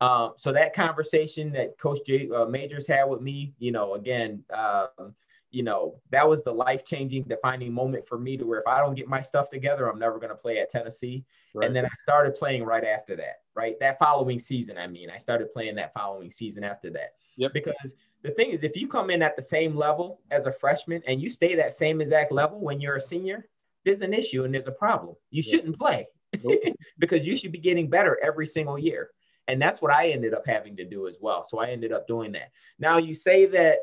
[0.00, 4.42] Um, so that conversation that Coach J, uh, Majors had with me, you know, again,
[4.52, 5.14] um,
[5.50, 8.78] you know, that was the life changing, defining moment for me to where if I
[8.78, 11.24] don't get my stuff together, I'm never going to play at Tennessee.
[11.54, 11.66] Right.
[11.66, 13.78] And then I started playing right after that, right?
[13.80, 17.14] That following season, I mean, I started playing that following season after that.
[17.36, 17.52] Yep.
[17.52, 21.02] Because the thing is, if you come in at the same level as a freshman
[21.06, 23.48] and you stay that same exact level when you're a senior,
[23.84, 25.16] there's an issue and there's a problem.
[25.30, 25.50] You yep.
[25.50, 26.06] shouldn't play
[26.44, 26.60] nope.
[26.98, 29.10] because you should be getting better every single year.
[29.48, 31.42] And that's what I ended up having to do as well.
[31.42, 32.50] So I ended up doing that.
[32.78, 33.78] Now you say that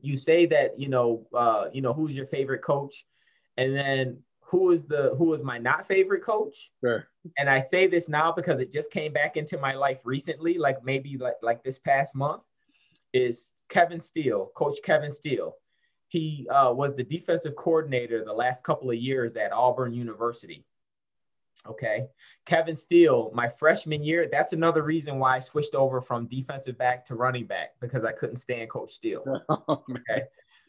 [0.00, 3.04] you say that, you know, uh, you know, who's your favorite coach?
[3.56, 6.70] And then who is the who is my not favorite coach?
[6.84, 7.08] Sure.
[7.38, 10.84] And I say this now because it just came back into my life recently, like
[10.84, 12.42] maybe like like this past month,
[13.12, 15.54] is Kevin Steele, Coach Kevin Steele.
[16.08, 20.64] He uh, was the defensive coordinator the last couple of years at Auburn University.
[21.68, 22.06] Okay.
[22.44, 27.04] Kevin Steele, my freshman year, that's another reason why I switched over from defensive back
[27.06, 29.24] to running back because I couldn't stand Coach Steele.
[29.68, 30.24] Oh, okay.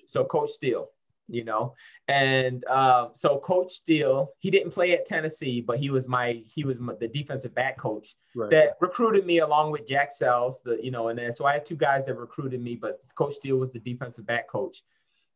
[0.05, 0.87] So, Coach Steele,
[1.27, 1.75] you know,
[2.07, 6.63] and uh, so Coach Steele, he didn't play at Tennessee, but he was my, he
[6.63, 8.49] was my, the defensive back coach right.
[8.49, 11.65] that recruited me along with Jack Sells, the, you know, and then so I had
[11.65, 14.83] two guys that recruited me, but Coach Steele was the defensive back coach.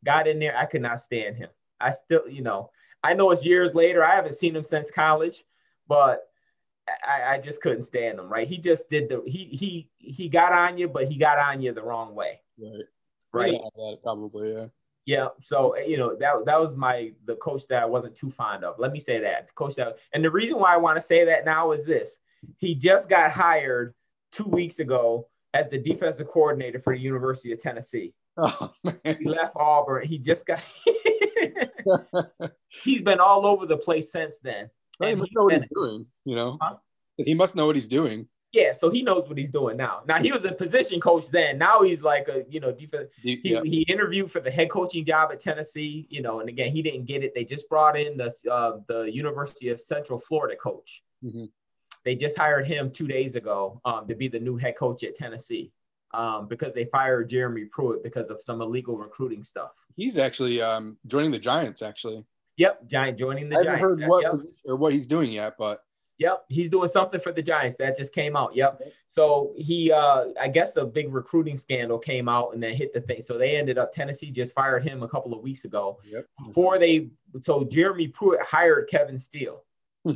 [0.06, 1.50] Got in there, I could not stand him.
[1.80, 2.72] I still, you know,
[3.04, 4.04] I know it's years later.
[4.04, 5.44] I haven't seen him since college,
[5.88, 6.28] but
[7.06, 8.30] I, I, just couldn't stand him.
[8.30, 8.48] Right?
[8.48, 11.74] He just did the he he he got on you, but he got on you
[11.74, 12.42] the wrong way.
[12.60, 12.84] Right.
[13.34, 13.60] Right.
[13.78, 14.66] Yeah, probably yeah.
[15.06, 15.28] Yeah.
[15.42, 18.78] So you know that that was my the coach that I wasn't too fond of.
[18.78, 21.26] Let me say that the coach that, and the reason why I want to say
[21.26, 22.18] that now is this:
[22.58, 23.96] he just got hired
[24.32, 28.14] two weeks ago as the defensive coordinator for the University of Tennessee.
[28.38, 29.18] Oh, man.
[29.20, 30.08] He left Auburn.
[30.08, 30.62] He just got.
[32.84, 34.70] he's been all over the place since then.
[35.00, 36.58] Well, he must know what he's doing, you know.
[36.62, 36.76] Huh?
[37.18, 38.28] He must know what he's doing.
[38.52, 40.02] Yeah, so he knows what he's doing now.
[40.06, 41.58] Now he was a position coach then.
[41.58, 43.10] Now he's like a you know defense.
[43.22, 43.62] He, yeah.
[43.64, 46.06] he interviewed for the head coaching job at Tennessee.
[46.10, 47.34] You know, and again he didn't get it.
[47.34, 51.02] They just brought in the uh, the University of Central Florida coach.
[51.24, 51.46] Mm-hmm.
[52.04, 55.16] They just hired him two days ago um, to be the new head coach at
[55.16, 55.72] Tennessee
[56.14, 59.72] um, because they fired Jeremy Pruitt because of some illegal recruiting stuff.
[59.96, 61.82] He's actually um, joining the Giants.
[61.82, 62.26] Actually.
[62.58, 63.70] Yep, Giant joining the Giants.
[63.70, 64.04] I haven't Giants.
[64.04, 64.32] heard what yep.
[64.32, 65.84] position or what he's doing yet, but.
[66.18, 67.78] Yep, he's doing something for the Giants.
[67.78, 68.56] That just came out.
[68.56, 68.84] Yep.
[69.08, 73.02] So he, uh, I guess, a big recruiting scandal came out and then hit the
[73.02, 73.24] thing.
[73.24, 75.98] So they ended up Tennessee just fired him a couple of weeks ago.
[76.06, 76.26] Yep.
[76.46, 79.64] Before they, so Jeremy Pruitt hired Kevin Steele
[80.06, 80.14] hmm.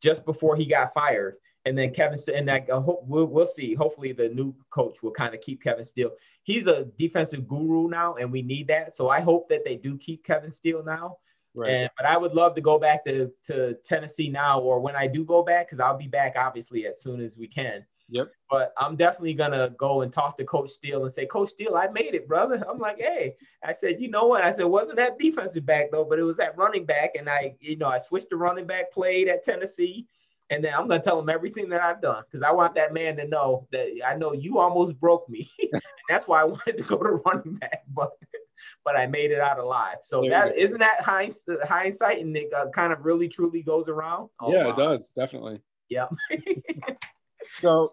[0.00, 3.74] just before he got fired and then Kevin and that uh, we'll, we'll see.
[3.74, 6.12] Hopefully, the new coach will kind of keep Kevin Steele.
[6.44, 8.96] He's a defensive guru now, and we need that.
[8.96, 11.18] So I hope that they do keep Kevin Steele now.
[11.54, 11.70] Right.
[11.70, 15.08] And, but I would love to go back to, to Tennessee now, or when I
[15.08, 17.84] do go back, because I'll be back obviously as soon as we can.
[18.10, 18.30] Yep.
[18.48, 21.88] But I'm definitely gonna go and talk to Coach Steele and say, Coach Steele, I
[21.88, 22.64] made it, brother.
[22.70, 24.44] I'm like, hey, I said, you know what?
[24.44, 27.56] I said, wasn't that defensive back though, but it was that running back, and I,
[27.58, 30.06] you know, I switched to running back, played at Tennessee
[30.50, 33.16] and then I'm gonna tell him everything that I've done because I want that man
[33.16, 35.50] to know that I know you almost broke me.
[36.08, 38.10] That's why I wanted to go to running back, but
[38.84, 39.98] but I made it out alive.
[40.02, 44.28] So there that isn't that hindsight, and it uh, kind of really truly goes around.
[44.40, 44.70] Oh, yeah, wow.
[44.70, 45.60] it does definitely.
[45.88, 46.12] Yep.
[47.60, 47.88] so,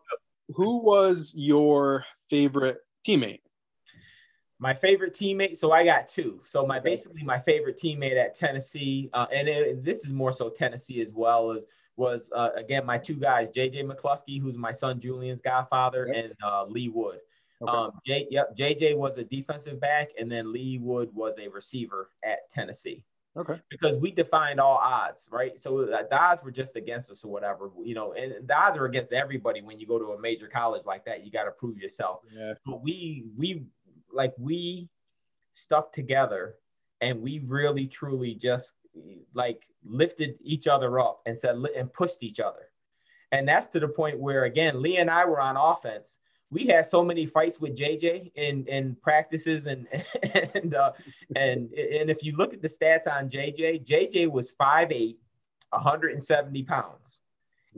[0.49, 3.39] who was your favorite teammate?
[4.59, 9.09] my favorite teammate so i got two so my basically my favorite teammate at tennessee
[9.13, 12.97] uh, and it, this is more so tennessee as well as was uh, again my
[12.97, 16.25] two guys, JJ McCleskey, who's my son Julian's godfather, yep.
[16.25, 17.19] and uh, Lee Wood.
[17.61, 17.71] Okay.
[17.71, 22.09] Um, J, yep, JJ was a defensive back, and then Lee Wood was a receiver
[22.23, 23.03] at Tennessee.
[23.35, 23.59] Okay.
[23.69, 25.59] Because we defined all odds, right?
[25.59, 28.85] So the odds were just against us or whatever, you know, and the odds are
[28.85, 31.25] against everybody when you go to a major college like that.
[31.25, 32.19] You got to prove yourself.
[32.31, 32.53] Yeah.
[32.63, 33.63] But we we
[34.11, 34.87] like we
[35.51, 36.55] stuck together
[37.01, 38.73] and we really truly just
[39.33, 42.69] like lifted each other up and said and pushed each other.
[43.31, 46.19] And that's to the point where again, Lee and I were on offense
[46.53, 49.87] we had so many fights with JJ in in practices and
[50.53, 50.91] and uh,
[51.35, 55.15] and and if you look at the stats on JJ, JJ was 5'8",
[55.71, 57.21] 170 pounds.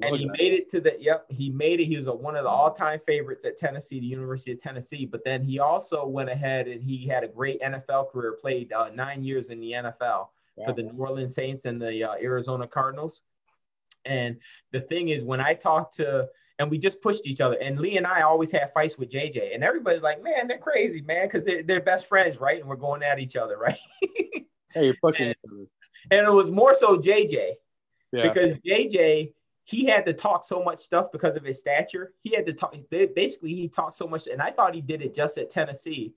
[0.01, 1.85] And he made it to the yep, he made it.
[1.85, 5.05] He was a, one of the all-time favorites at Tennessee, the University of Tennessee.
[5.05, 8.89] But then he also went ahead and he had a great NFL career, played uh,
[8.93, 10.27] nine years in the NFL
[10.63, 13.21] for the New Orleans Saints and the uh, Arizona Cardinals.
[14.05, 14.37] And
[14.71, 17.57] the thing is, when I talked to and we just pushed each other.
[17.61, 21.01] And Lee and I always had fights with JJ, and everybody's like, "Man, they're crazy,
[21.01, 22.59] man," because they're, they're best friends, right?
[22.59, 23.77] And we're going at each other, right?
[24.73, 25.65] hey, you're pushing and, each other.
[26.11, 27.53] And it was more so JJ,
[28.11, 28.27] yeah.
[28.27, 29.33] because JJ
[29.67, 32.13] he had to talk so much stuff because of his stature.
[32.21, 32.75] He had to talk.
[32.89, 36.13] Basically, he talked so much, and I thought he did it just at Tennessee.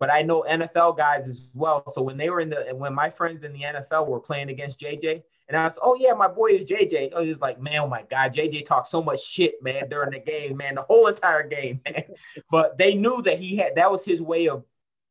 [0.00, 1.84] But I know NFL guys as well.
[1.92, 4.80] So when they were in the, when my friends in the NFL were playing against
[4.80, 7.12] JJ, and I was, oh yeah, my boy is JJ.
[7.12, 10.18] I was like, man, oh my God, JJ talked so much shit, man, during the
[10.18, 12.04] game, man, the whole entire game, man.
[12.50, 14.64] But they knew that he had that was his way of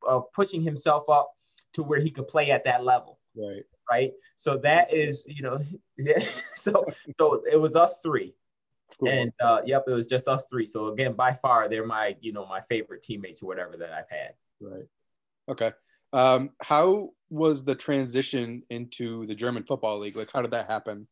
[0.08, 1.34] of pushing himself up
[1.74, 3.20] to where he could play at that level.
[3.36, 3.64] Right.
[3.90, 4.14] Right.
[4.36, 5.60] So that is, you know,
[5.98, 6.24] yeah.
[6.56, 6.86] so
[7.20, 8.34] so it was us three.
[9.00, 9.10] Cool.
[9.10, 10.66] And uh, yep, it was just us three.
[10.66, 14.10] So again, by far, they're my, you know, my favorite teammates or whatever that I've
[14.10, 14.34] had.
[14.62, 14.86] Right.
[15.48, 15.72] Okay.
[16.14, 20.16] Um, how was the transition into the German Football League?
[20.16, 21.08] Like, how did that happen?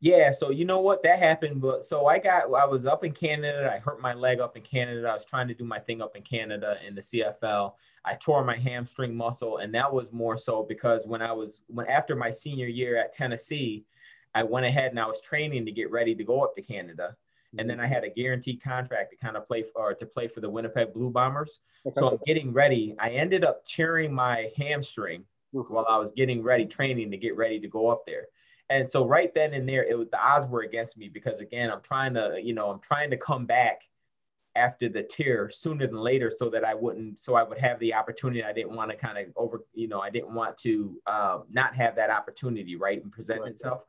[0.00, 3.12] Yeah, so you know what that happened, but so I got I was up in
[3.12, 3.72] Canada.
[3.74, 5.08] I hurt my leg up in Canada.
[5.08, 7.72] I was trying to do my thing up in Canada in the CFL.
[8.04, 11.86] I tore my hamstring muscle, and that was more so because when I was when
[11.86, 13.84] after my senior year at Tennessee,
[14.34, 17.16] I went ahead and I was training to get ready to go up to Canada
[17.58, 20.40] and then I had a guaranteed contract to kind of play for to play for
[20.40, 21.60] the Winnipeg Blue Bombers.
[21.86, 21.98] Okay.
[21.98, 22.94] So I'm getting ready.
[22.98, 25.24] I ended up tearing my hamstring
[25.56, 25.66] Oof.
[25.70, 28.26] while I was getting ready, training to get ready to go up there.
[28.68, 31.70] And so right then and there, it was the odds were against me because again,
[31.70, 33.82] I'm trying to, you know, I'm trying to come back
[34.56, 37.94] after the tear sooner than later so that I wouldn't, so I would have the
[37.94, 38.42] opportunity.
[38.42, 41.76] I didn't want to kind of over, you know, I didn't want to um, not
[41.76, 43.52] have that opportunity, right, and present right.
[43.52, 43.82] itself.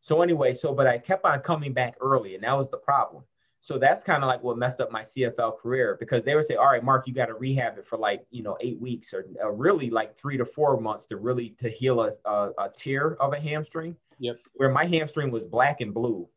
[0.00, 3.24] So anyway, so but I kept on coming back early, and that was the problem.
[3.60, 6.54] So that's kind of like what messed up my CFL career because they would say,
[6.54, 9.26] "All right, Mark, you got to rehab it for like you know eight weeks or,
[9.42, 13.16] or, really like three to four months to really to heal a, a, a tear
[13.20, 14.38] of a hamstring." Yep.
[14.54, 16.28] Where my hamstring was black and blue.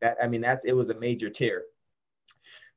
[0.00, 1.64] That I mean, that's it was a major tear.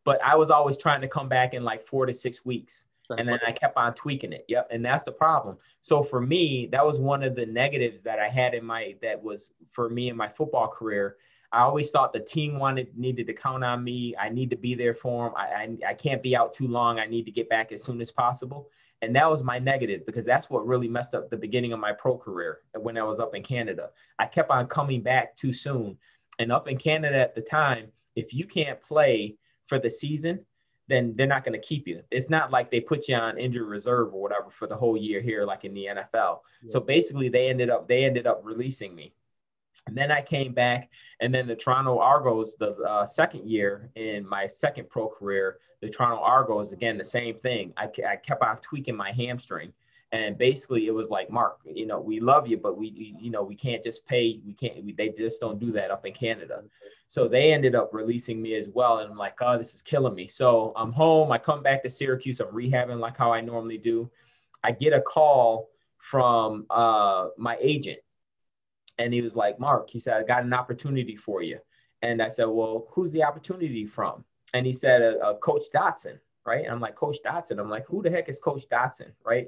[0.04, 3.28] But I was always trying to come back in like four to six weeks and
[3.28, 4.46] then I kept on tweaking it.
[4.48, 4.70] Yep.
[4.72, 5.58] And that's the problem.
[5.82, 9.22] So for me, that was one of the negatives that I had in my that
[9.22, 11.18] was for me in my football career.
[11.52, 14.16] I always thought the team wanted needed to count on me.
[14.20, 15.38] I need to be there for them.
[15.38, 17.00] I, I, I can't be out too long.
[17.00, 18.70] I need to get back as soon as possible.
[19.02, 21.92] And that was my negative because that's what really messed up the beginning of my
[21.94, 23.92] pro career when I was up in Canada.
[24.18, 25.98] I kept on coming back too soon.
[26.40, 30.46] And up in Canada at the time, if you can't play for the season,
[30.88, 32.04] then they're not going to keep you.
[32.12, 35.22] It's not like they put you on injured reserve or whatever for the whole year
[35.22, 36.40] here, like in the NFL.
[36.62, 36.70] Yeah.
[36.70, 39.14] So basically, they ended up they ended up releasing me.
[39.88, 44.28] And then I came back, and then the Toronto Argos, the uh, second year in
[44.28, 47.74] my second pro career, the Toronto Argos, again, the same thing.
[47.76, 49.74] I, I kept on tweaking my hamstring.
[50.16, 53.44] And basically, it was like, Mark, you know, we love you, but we, you know,
[53.44, 54.40] we can't just pay.
[54.46, 54.82] We can't.
[54.86, 56.64] We, they just don't do that up in Canada.
[57.08, 59.00] So they ended up releasing me as well.
[59.00, 60.30] And I'm like, oh, this is killing me.
[60.30, 61.34] So I'm home.
[61.34, 62.40] I come back to Syracuse.
[62.40, 64.10] I'm rehabbing like how I normally do.
[64.64, 68.00] I get a call from uh, my agent,
[68.98, 71.60] and he was like, Mark, he said, I got an opportunity for you.
[72.02, 74.24] And I said, well, who's the opportunity from?
[74.54, 76.64] And he said, uh, uh, Coach Dotson, right?
[76.64, 77.60] And I'm like, Coach Dotson.
[77.60, 79.48] I'm like, who the heck is Coach Dotson, right?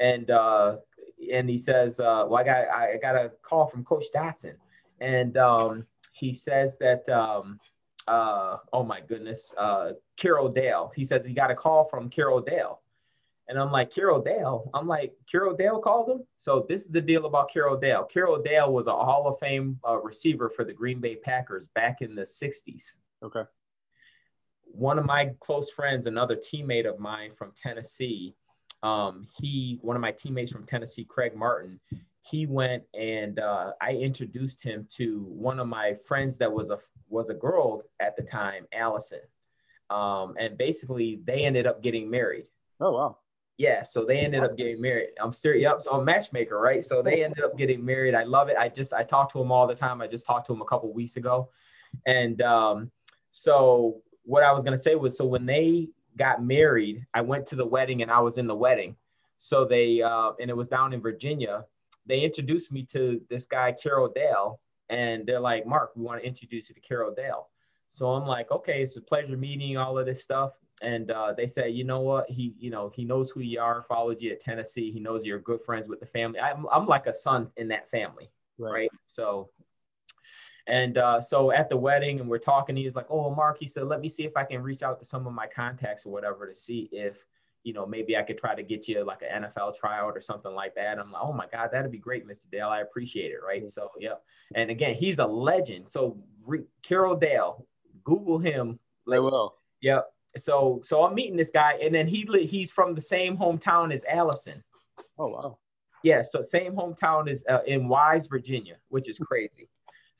[0.00, 0.78] And uh,
[1.32, 4.54] and he says, uh, well, I got I got a call from Coach Dotson,
[5.00, 7.60] and um, he says that um,
[8.08, 10.90] uh, oh my goodness, uh, Carroll Dale.
[10.96, 12.80] He says he got a call from Carroll Dale.
[13.48, 14.70] And I'm like, Carroll Dale.
[14.74, 16.24] I'm like, Carroll Dale called him.
[16.36, 18.04] So this is the deal about Carroll Dale.
[18.04, 22.00] Carroll Dale was a Hall of Fame uh, receiver for the Green Bay Packers back
[22.00, 22.98] in the 60s.
[23.24, 23.42] Okay.
[24.66, 28.36] One of my close friends, another teammate of mine from Tennessee,
[28.82, 31.80] um, he, one of my teammates from Tennessee, Craig Martin,
[32.22, 36.78] he went and uh, I introduced him to one of my friends that was a
[37.08, 39.20] was a girl at the time, Allison.
[39.88, 42.46] Um, and basically they ended up getting married.
[42.78, 43.18] Oh wow.
[43.58, 45.10] Yeah, so they ended up getting married.
[45.20, 46.86] I'm still yep, so I'm a matchmaker, right?
[46.86, 48.14] So they ended up getting married.
[48.14, 48.56] I love it.
[48.58, 50.00] I just I talk to him all the time.
[50.00, 51.50] I just talked to him a couple weeks ago.
[52.06, 52.90] And um,
[53.30, 57.56] so what I was gonna say was so when they got married, I went to
[57.56, 58.96] the wedding and I was in the wedding.
[59.38, 61.64] So they uh, and it was down in Virginia.
[62.06, 66.26] They introduced me to this guy, Carroll Dale, and they're like, Mark, we want to
[66.26, 67.48] introduce you to Carroll Dale.
[67.88, 70.52] So I'm like, okay, it's a pleasure meeting all of this stuff.
[70.82, 72.30] And uh, they say, you know what?
[72.30, 73.82] He, you know, he knows who you are.
[73.82, 74.90] Followed you at Tennessee.
[74.90, 76.40] He knows you're good friends with the family.
[76.40, 78.72] I'm, I'm like a son in that family, right?
[78.72, 78.90] right?
[79.08, 79.50] So,
[80.70, 82.76] and uh, so at the wedding, and we're talking.
[82.76, 85.04] He's like, "Oh, Mark," he said, "Let me see if I can reach out to
[85.04, 87.24] some of my contacts or whatever to see if."
[87.62, 90.54] you know, maybe I could try to get you like an NFL tryout or something
[90.54, 90.98] like that.
[90.98, 92.50] I'm like, oh my God, that'd be great, Mr.
[92.50, 92.68] Dale.
[92.68, 93.40] I appreciate it.
[93.46, 93.70] Right.
[93.70, 94.14] So, yeah.
[94.54, 95.90] And again, he's a legend.
[95.90, 96.16] So,
[96.46, 97.66] Re- Carroll Dale,
[98.02, 98.78] Google him.
[99.04, 99.56] Like, I will.
[99.82, 100.10] Yep.
[100.36, 104.04] So, so I'm meeting this guy, and then he he's from the same hometown as
[104.08, 104.62] Allison.
[105.18, 105.58] Oh wow.
[106.02, 106.22] Yeah.
[106.22, 109.68] So same hometown is uh, in Wise, Virginia, which is crazy.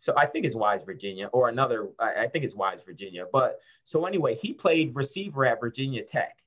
[0.01, 1.91] So I think it's Wise, Virginia, or another.
[1.99, 3.27] I, I think it's Wise, Virginia.
[3.31, 6.39] But so anyway, he played receiver at Virginia Tech.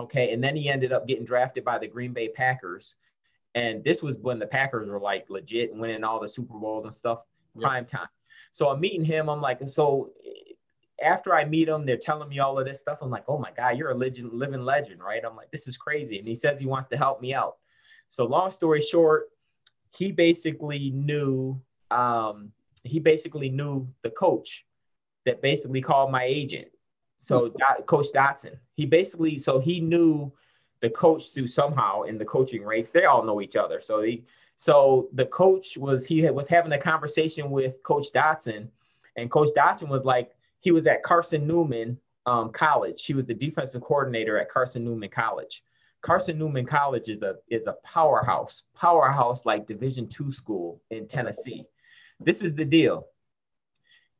[0.00, 2.96] Okay, and then he ended up getting drafted by the Green Bay Packers.
[3.54, 6.82] And this was when the Packers were like legit and winning all the Super Bowls
[6.82, 7.20] and stuff,
[7.56, 8.08] prime time.
[8.50, 9.28] So I'm meeting him.
[9.28, 10.10] I'm like, so
[11.00, 12.98] after I meet him, they're telling me all of this stuff.
[13.00, 15.22] I'm like, oh my God, you're a legend, living legend, right?
[15.24, 16.18] I'm like, this is crazy.
[16.18, 17.58] And he says he wants to help me out.
[18.08, 19.28] So long story short,
[19.96, 21.60] he basically knew,
[21.90, 22.52] um,
[22.84, 24.66] he basically knew the coach
[25.26, 26.68] that basically called my agent.
[27.18, 27.82] So hmm.
[27.84, 30.32] Coach Dotson, he basically, so he knew
[30.80, 32.90] the coach through somehow in the coaching ranks.
[32.90, 33.80] They all know each other.
[33.80, 34.24] So he,
[34.56, 38.68] so the coach was he was having a conversation with Coach Dotson,
[39.16, 43.04] and Coach Dotson was like, he was at Carson Newman um, College.
[43.04, 45.62] He was the defensive coordinator at Carson Newman College.
[46.02, 51.66] Carson Newman College is a is a powerhouse, powerhouse like Division two school in Tennessee.
[52.20, 53.06] This is the deal.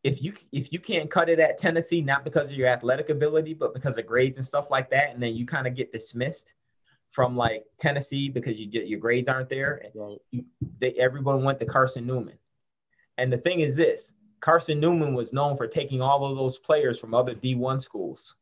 [0.03, 3.53] If you if you can't cut it at Tennessee, not because of your athletic ability,
[3.53, 6.55] but because of grades and stuff like that, and then you kind of get dismissed
[7.11, 9.82] from like Tennessee because you get your grades aren't there.
[9.94, 10.18] Right.
[10.30, 10.44] You,
[10.78, 12.38] they, everyone went to Carson Newman,
[13.18, 16.98] and the thing is this: Carson Newman was known for taking all of those players
[16.98, 18.36] from other D1 schools.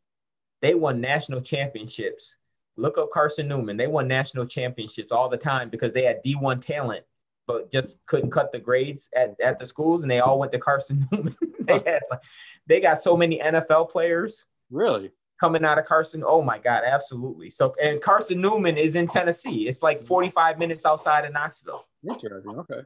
[0.61, 2.37] They won national championships.
[2.77, 3.77] Look up Carson Newman.
[3.77, 7.05] They won national championships all the time because they had D1 talent,
[7.49, 10.59] but just couldn't cut the grades at, at the schools, and they all went to
[10.59, 11.35] Carson Newman.
[11.61, 12.21] they had like,
[12.67, 14.45] they got so many NFL players.
[14.71, 15.11] Really?
[15.41, 16.23] Coming out of Carson.
[16.25, 17.49] Oh my God, absolutely.
[17.51, 19.67] So and Carson Newman is in Tennessee.
[19.67, 21.87] It's like 45 minutes outside of Knoxville.
[22.07, 22.59] Interesting.
[22.59, 22.81] Okay.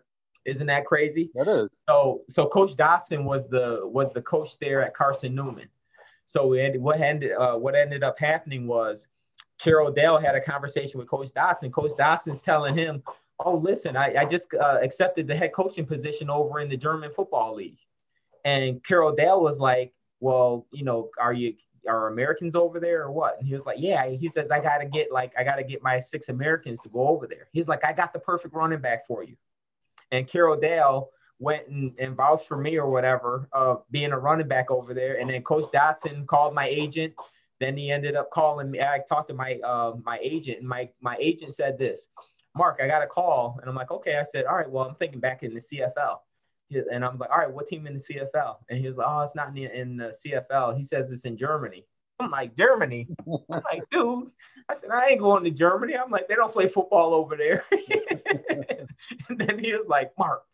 [0.44, 1.30] Isn't that crazy?
[1.34, 1.68] That is.
[1.88, 5.68] So so Coach Dotson was the was the coach there at Carson Newman.
[6.24, 9.08] So it, what ended uh, what ended up happening was
[9.58, 11.72] Carroll Dale had a conversation with Coach Dotson.
[11.72, 13.02] Coach Dotson's telling him,
[13.39, 17.11] "Oh, listen, I, I just uh, accepted the head coaching position over in the German
[17.14, 17.78] Football League."
[18.45, 21.55] And Carroll Dale was like, "Well, you know, are you
[21.89, 24.78] are Americans over there or what?" And he was like, "Yeah." He says, "I got
[24.78, 27.68] to get like I got to get my six Americans to go over there." He's
[27.68, 29.37] like, "I got the perfect running back for you."
[30.12, 31.11] and Carroll Dale
[31.41, 35.18] went and, and vouched for me or whatever of being a running back over there.
[35.18, 37.14] And then Coach Dotson called my agent.
[37.59, 38.80] Then he ended up calling me.
[38.80, 42.07] I talked to my uh, my agent, and my my agent said this,
[42.57, 44.16] Mark, I got a call, and I'm like, okay.
[44.16, 46.18] I said, all right, well, I'm thinking back in the CFL.
[46.90, 48.57] And I'm like, all right, what team in the CFL?
[48.70, 50.76] And he was like, oh, it's not in the, in the CFL.
[50.76, 51.84] He says it's in Germany.
[52.18, 53.09] I'm like, Germany?
[53.26, 54.30] I'm like, dude.
[54.68, 55.96] I said, I ain't going to Germany.
[55.96, 57.64] I'm like, they don't play football over there.
[59.28, 60.44] and then he was like, Mark,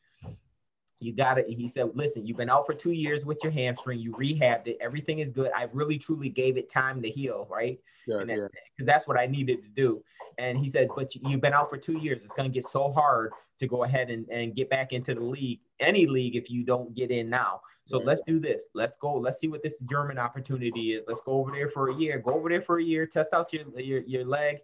[1.00, 1.48] you got it.
[1.48, 4.00] He said, listen, you've been out for two years with your hamstring.
[4.00, 4.78] You rehabbed it.
[4.80, 5.50] Everything is good.
[5.56, 7.78] I really, truly gave it time to heal, right?
[8.06, 8.84] Yeah, Because yeah.
[8.84, 10.02] that's what I needed to do.
[10.38, 12.22] And he said, but you've been out for two years.
[12.22, 15.20] It's going to get so hard to go ahead and, and get back into the
[15.20, 17.60] league, any league, if you don't get in now.
[17.88, 18.66] So let's do this.
[18.74, 19.14] Let's go.
[19.14, 21.04] Let's see what this German opportunity is.
[21.08, 22.18] Let's go over there for a year.
[22.18, 23.06] Go over there for a year.
[23.06, 24.58] Test out your your, your leg,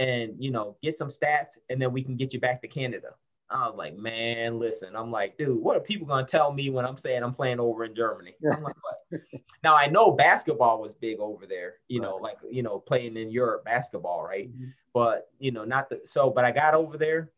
[0.00, 3.10] and you know get some stats, and then we can get you back to Canada.
[3.54, 4.96] I was like, man, listen.
[4.96, 7.84] I'm like, dude, what are people gonna tell me when I'm saying I'm playing over
[7.84, 8.34] in Germany?
[8.52, 9.20] I'm like, what?
[9.62, 11.74] now I know basketball was big over there.
[11.88, 14.52] You know, like you know, playing in Europe basketball, right?
[14.52, 14.70] Mm-hmm.
[14.92, 16.30] But you know, not the so.
[16.30, 17.30] But I got over there.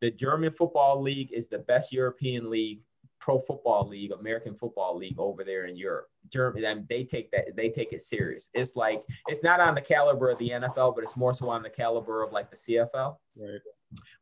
[0.00, 2.80] The German football league is the best European league
[3.20, 6.08] pro football league, American football league over there in Europe.
[6.30, 8.48] Germany, I mean, they take that, they take it serious.
[8.54, 11.62] It's like it's not on the caliber of the NFL, but it's more so on
[11.62, 13.16] the caliber of like the CFL.
[13.36, 13.60] Right.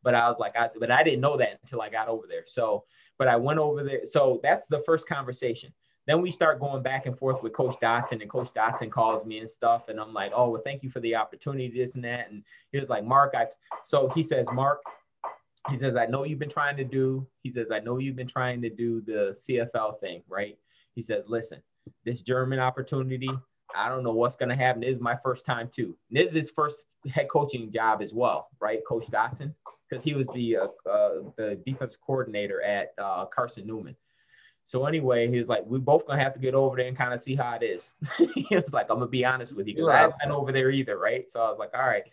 [0.03, 2.45] But I was like, I but I didn't know that until I got over there.
[2.47, 2.85] So,
[3.19, 4.05] but I went over there.
[4.05, 5.73] So that's the first conversation.
[6.07, 9.39] Then we start going back and forth with Coach Dotson, and Coach Dotson calls me
[9.39, 12.31] and stuff, and I'm like, oh well, thank you for the opportunity, this and that.
[12.31, 13.47] And he was like, Mark, I
[13.85, 14.81] so he says, Mark,
[15.69, 17.27] he says, I know you've been trying to do.
[17.43, 20.57] He says, I know you've been trying to do the CFL thing, right?
[20.95, 21.61] He says, listen,
[22.05, 23.31] this German opportunity,
[23.75, 24.81] I don't know what's going to happen.
[24.83, 25.97] This is my first time too.
[26.11, 28.81] This is his first head coaching job as well, right?
[28.89, 29.53] Coach Dotson,
[29.89, 33.97] because he was the uh, uh, the defensive coordinator at uh, Carson Newman.
[34.65, 37.15] So anyway, he was like, "We both gonna have to get over there and kind
[37.15, 37.93] of see how it is."
[38.35, 40.71] he was like, "I'm gonna be honest with you because I haven't been over there
[40.71, 42.05] either, right?" So I was like, "All right."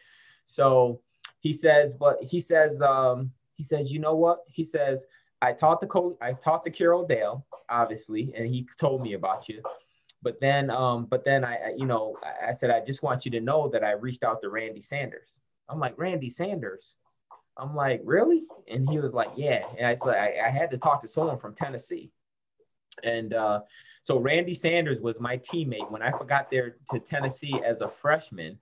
[0.46, 1.00] So
[1.44, 4.40] he says, but he says, um, he says, you know what?
[4.48, 5.06] He says,
[5.42, 9.50] I talked to coach, I talked to Carroll Dale, obviously, and he told me about
[9.50, 9.62] you.
[10.24, 13.42] But then, um, but then I, you know, I said, I just want you to
[13.42, 15.40] know that I reached out to Randy Sanders.
[15.70, 16.96] I'm like, Randy Sanders.
[17.58, 18.46] I'm like, really?
[18.68, 19.64] And he was like, yeah.
[19.78, 22.10] And I said, I, I had to talk to someone from Tennessee.
[23.04, 23.62] And uh,
[24.02, 28.58] so Randy Sanders was my teammate when I forgot there to Tennessee as a freshman.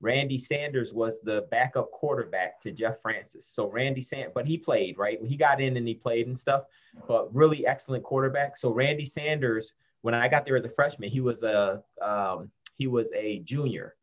[0.00, 3.46] Randy Sanders was the backup quarterback to Jeff Francis.
[3.46, 5.18] So Randy Sand, but he played right.
[5.24, 6.64] He got in and he played and stuff,
[7.08, 8.58] but really excellent quarterback.
[8.58, 9.74] So Randy Sanders,
[10.04, 13.96] when I got there as a freshman, he was a um, he was a junior.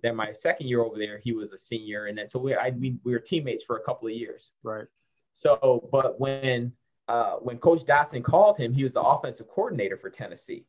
[0.00, 2.70] Then my second year over there, he was a senior, and then so we I
[2.70, 4.52] we, we were teammates for a couple of years.
[4.62, 4.84] Right.
[5.32, 6.72] So, but when
[7.08, 10.66] uh, when Coach Dotson called him, he was the offensive coordinator for Tennessee.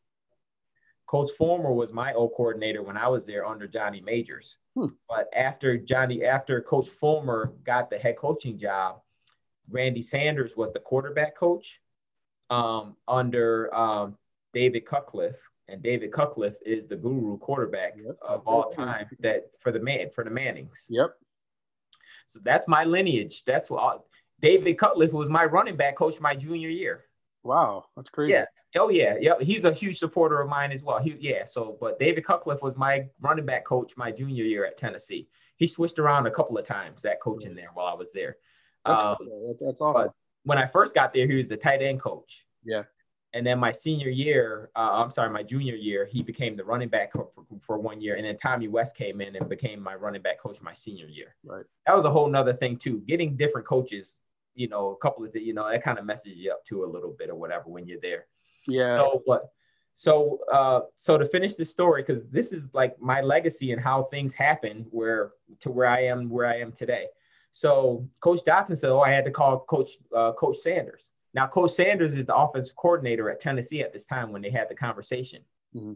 [1.05, 4.57] Coach Fulmer was my O coordinator when I was there under Johnny Majors.
[4.75, 4.87] Hmm.
[5.07, 9.01] But after Johnny, after Coach Fulmer got the head coaching job,
[9.69, 11.79] Randy Sanders was the quarterback coach
[12.49, 14.17] um, under um,
[14.53, 18.17] David Cutcliffe, and David Cutcliffe is the guru quarterback yep.
[18.21, 20.87] of all time that for the man for the Mannings.
[20.89, 21.11] Yep.
[22.27, 23.43] So that's my lineage.
[23.45, 24.01] That's what
[24.41, 27.05] David Cutcliffe was my running back coach my junior year.
[27.43, 28.33] Wow, that's crazy.
[28.33, 28.45] Yeah.
[28.75, 29.15] Oh yeah.
[29.19, 29.33] Yeah.
[29.39, 30.99] He's a huge supporter of mine as well.
[30.99, 31.45] He yeah.
[31.45, 35.27] So, but David Cutcliffe was my running back coach my junior year at Tennessee.
[35.55, 38.37] He switched around a couple of times that coaching there while I was there.
[38.85, 39.47] That's um, cool.
[39.47, 40.09] that's, that's awesome.
[40.43, 42.45] When I first got there, he was the tight end coach.
[42.63, 42.83] Yeah.
[43.33, 46.89] And then my senior year, uh, I'm sorry, my junior year, he became the running
[46.89, 47.29] back for,
[47.61, 48.15] for one year.
[48.15, 51.35] And then Tommy West came in and became my running back coach my senior year.
[51.45, 51.63] Right.
[51.87, 53.01] That was a whole nother thing too.
[53.07, 54.19] Getting different coaches
[54.55, 56.85] you know, a couple of, you know, that kind of messes you up too a
[56.85, 58.25] little bit or whatever when you're there.
[58.67, 58.87] Yeah.
[58.87, 59.49] So, but
[59.93, 64.03] so, uh, so to finish the story, because this is like my legacy and how
[64.03, 67.07] things happen where to where I am, where I am today.
[67.51, 71.71] So Coach Dotson said, "Oh, I had to call Coach uh, Coach Sanders." Now, Coach
[71.71, 75.41] Sanders is the offensive coordinator at Tennessee at this time when they had the conversation.
[75.75, 75.93] Mm-hmm.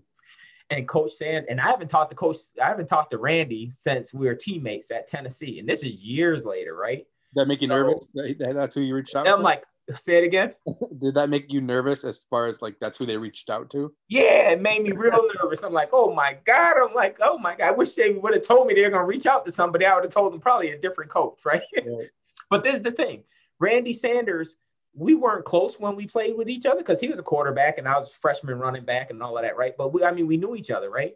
[0.72, 4.14] And Coach Sand and I haven't talked to Coach, I haven't talked to Randy since
[4.14, 7.06] we were teammates at Tennessee, and this is years later, right?
[7.36, 8.08] that make you so, nervous?
[8.40, 9.32] That's who you reached out to?
[9.32, 9.44] I'm to?
[9.44, 9.64] like,
[9.94, 10.54] say it again.
[10.98, 13.94] Did that make you nervous as far as like that's who they reached out to?
[14.08, 15.64] Yeah, it made me real nervous.
[15.64, 16.76] I'm like, oh my God.
[16.78, 17.68] I'm like, oh my God.
[17.68, 19.86] I wish they would have told me they were gonna reach out to somebody.
[19.86, 21.62] I would have told them probably a different coach, right?
[21.76, 22.10] right.
[22.50, 23.24] but this is the thing.
[23.60, 24.56] Randy Sanders,
[24.96, 27.88] we weren't close when we played with each other because he was a quarterback and
[27.88, 29.74] I was freshman running back and all of that, right?
[29.78, 31.16] But we, I mean, we knew each other, right?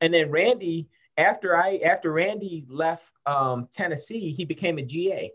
[0.00, 5.30] And then Randy after I after Randy left um, Tennessee, he became a GA.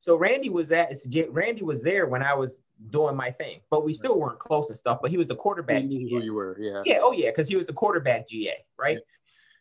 [0.00, 0.92] So Randy was at
[1.30, 2.60] Randy was there when I was
[2.90, 4.98] doing my thing, but we still weren't close and stuff.
[5.00, 5.82] But he was the quarterback.
[5.82, 6.82] He who you were, yeah.
[6.84, 8.96] Yeah, oh yeah, because he was the quarterback GA, right?
[8.96, 9.04] Yeah.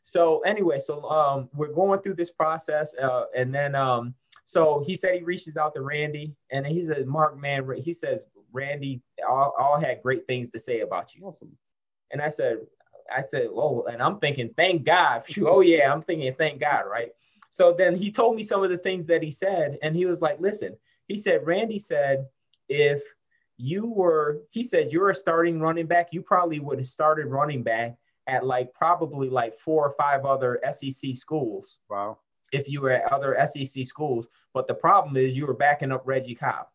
[0.04, 4.96] So anyway, so um, we're going through this process, uh, and then um, so he
[4.96, 9.54] said he reaches out to Randy, and he says, "Mark, man," he says, "Randy, all,
[9.58, 11.58] all had great things to say about you." Awesome.
[12.12, 12.58] And I said,
[13.14, 15.24] I said, oh, and I'm thinking, thank God.
[15.42, 17.12] oh, yeah, I'm thinking, thank God, right?
[17.50, 20.22] So then he told me some of the things that he said, and he was
[20.22, 20.78] like, listen,
[21.08, 22.28] he said, Randy said,
[22.70, 23.02] if
[23.58, 27.64] you were, he said, you're a starting running back, you probably would have started running
[27.64, 31.80] back at like probably like four or five other SEC schools.
[31.90, 32.20] Wow.
[32.52, 34.30] If you were at other SEC schools.
[34.54, 36.68] But the problem is you were backing up Reggie Cobb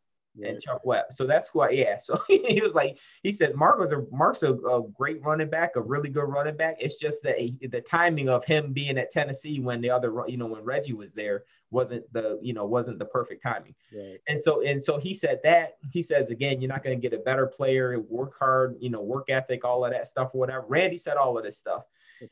[0.45, 1.07] and Chuck Webb.
[1.11, 1.99] So that's why, yeah.
[2.07, 5.77] So he was like, he says Mark was a Mark's a, a, great running back,
[5.77, 6.77] a really good running back.
[6.79, 7.37] It's just that
[7.71, 11.13] the timing of him being at Tennessee when the other, you know, when Reggie was
[11.13, 13.75] there wasn't the, you know, wasn't the perfect timing.
[13.93, 14.19] Right.
[14.29, 17.19] And so, and so he said that he says again, you're not going to get
[17.19, 20.65] a better player, work hard, you know, work ethic, all of that stuff whatever.
[20.69, 21.83] Randy said all of this stuff.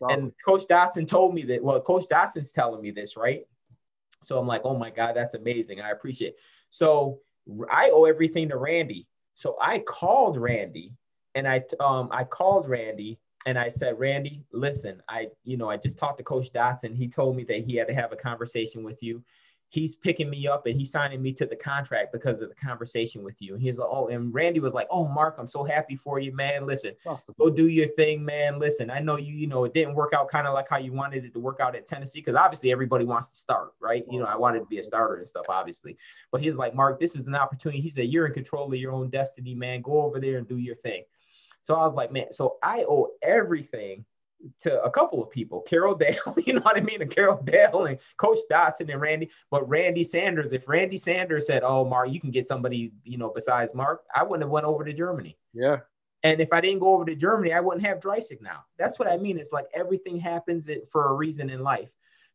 [0.03, 0.25] Awesome.
[0.27, 1.63] And Coach Dotson told me that.
[1.63, 3.47] Well, Coach Dotson's telling me this, right?
[4.23, 5.81] So I'm like, oh my God, that's amazing.
[5.81, 6.31] I appreciate.
[6.31, 6.39] It.
[6.71, 7.21] So
[7.71, 9.07] I owe everything to Randy.
[9.35, 10.95] So I called Randy
[11.35, 15.77] and I um I called Randy and I said, Randy, listen, I you know I
[15.77, 16.97] just talked to Coach Dotson.
[16.97, 19.23] He told me that he had to have a conversation with you.
[19.75, 23.25] He's picking me up and he's signing me to the contract because of the conversation
[23.25, 23.55] with you.
[23.55, 26.33] And he's like, oh, and Randy was like, oh, Mark, I'm so happy for you,
[26.33, 26.65] man.
[26.65, 26.95] Listen,
[27.37, 28.61] go do your thing, man.
[28.61, 30.93] Listen, I know you, you know, it didn't work out kind of like how you
[30.93, 34.05] wanted it to work out at Tennessee because obviously everybody wants to start, right?
[34.09, 35.97] You know, I wanted to be a starter and stuff, obviously.
[36.31, 37.81] But he's like, Mark, this is an opportunity.
[37.81, 39.83] He said, you're in control of your own destiny, man.
[39.83, 41.03] Go over there and do your thing.
[41.63, 44.05] So I was like, man, so I owe everything
[44.61, 47.03] to a couple of people, Carroll Dale, you know what I mean?
[47.03, 49.31] And Carroll Dale and Coach Dotson and Randy.
[49.51, 53.33] But Randy Sanders, if Randy Sanders said, Oh, Mark, you can get somebody, you know,
[53.35, 55.37] besides Mark, I wouldn't have went over to Germany.
[55.53, 55.79] Yeah.
[56.23, 58.65] And if I didn't go over to Germany, I wouldn't have Dreisig now.
[58.79, 59.39] That's what I mean.
[59.39, 61.91] It's like everything happens for a reason in life.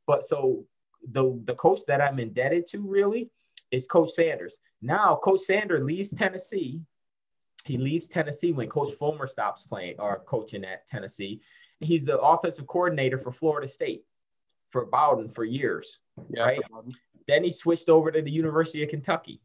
[0.05, 0.65] But so
[1.11, 3.31] the the coach that I'm indebted to really
[3.71, 4.59] is Coach Sanders.
[4.81, 6.81] Now Coach Sanders leaves Tennessee.
[7.65, 11.41] He leaves Tennessee when Coach Fulmer stops playing or coaching at Tennessee
[11.79, 14.03] he's the offensive coordinator for Florida State
[14.69, 15.99] for Bowden for years,
[16.29, 16.59] yeah, right?
[17.27, 19.41] Then he switched over to the University of Kentucky,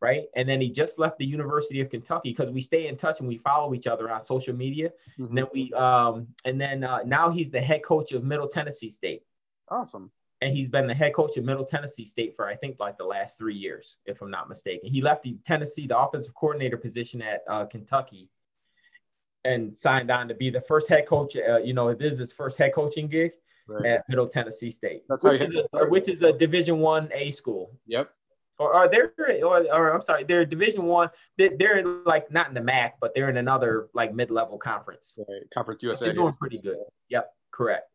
[0.00, 0.24] right?
[0.36, 3.28] And then he just left the University of Kentucky because we stay in touch and
[3.28, 4.90] we follow each other on social media.
[5.18, 5.24] Mm-hmm.
[5.24, 8.90] And then we, um, and then uh, now he's the head coach of Middle Tennessee
[8.90, 9.22] State.
[9.68, 10.10] Awesome.
[10.42, 13.04] And he's been the head coach of Middle Tennessee State for I think like the
[13.04, 14.90] last three years, if I'm not mistaken.
[14.90, 18.30] He left the Tennessee, the offensive coordinator position at uh, Kentucky,
[19.44, 21.36] and signed on to be the first head coach.
[21.36, 23.32] Uh, you know, this is his first head coaching gig
[23.66, 23.86] right.
[23.86, 27.72] at Middle Tennessee State, That's which, is a, which is a Division One A school.
[27.86, 28.10] Yep.
[28.58, 29.00] Or are they?
[29.40, 31.08] Or, or I'm sorry, they're Division One.
[31.38, 35.18] They're, they're in like not in the MAC, but they're in another like mid-level conference.
[35.18, 35.42] Right.
[35.54, 36.06] Conference USA.
[36.06, 36.76] They're doing pretty good.
[37.08, 37.90] Yep, correct.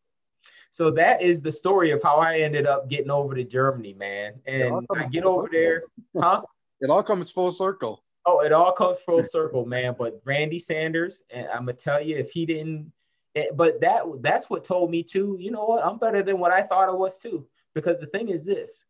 [0.72, 4.34] So that is the story of how I ended up getting over to Germany, man.
[4.46, 5.84] And I get over there,
[6.18, 6.42] huh?
[6.82, 8.04] It all comes full circle.
[8.26, 9.96] Oh, it all comes full circle, man.
[9.98, 12.92] But Randy Sanders, and I'm gonna tell you, if he didn't,
[13.36, 15.38] eh, but that that's what told me too.
[15.40, 15.86] You know what?
[15.86, 17.48] I'm better than what I thought I was too.
[17.74, 18.86] Because the thing is this,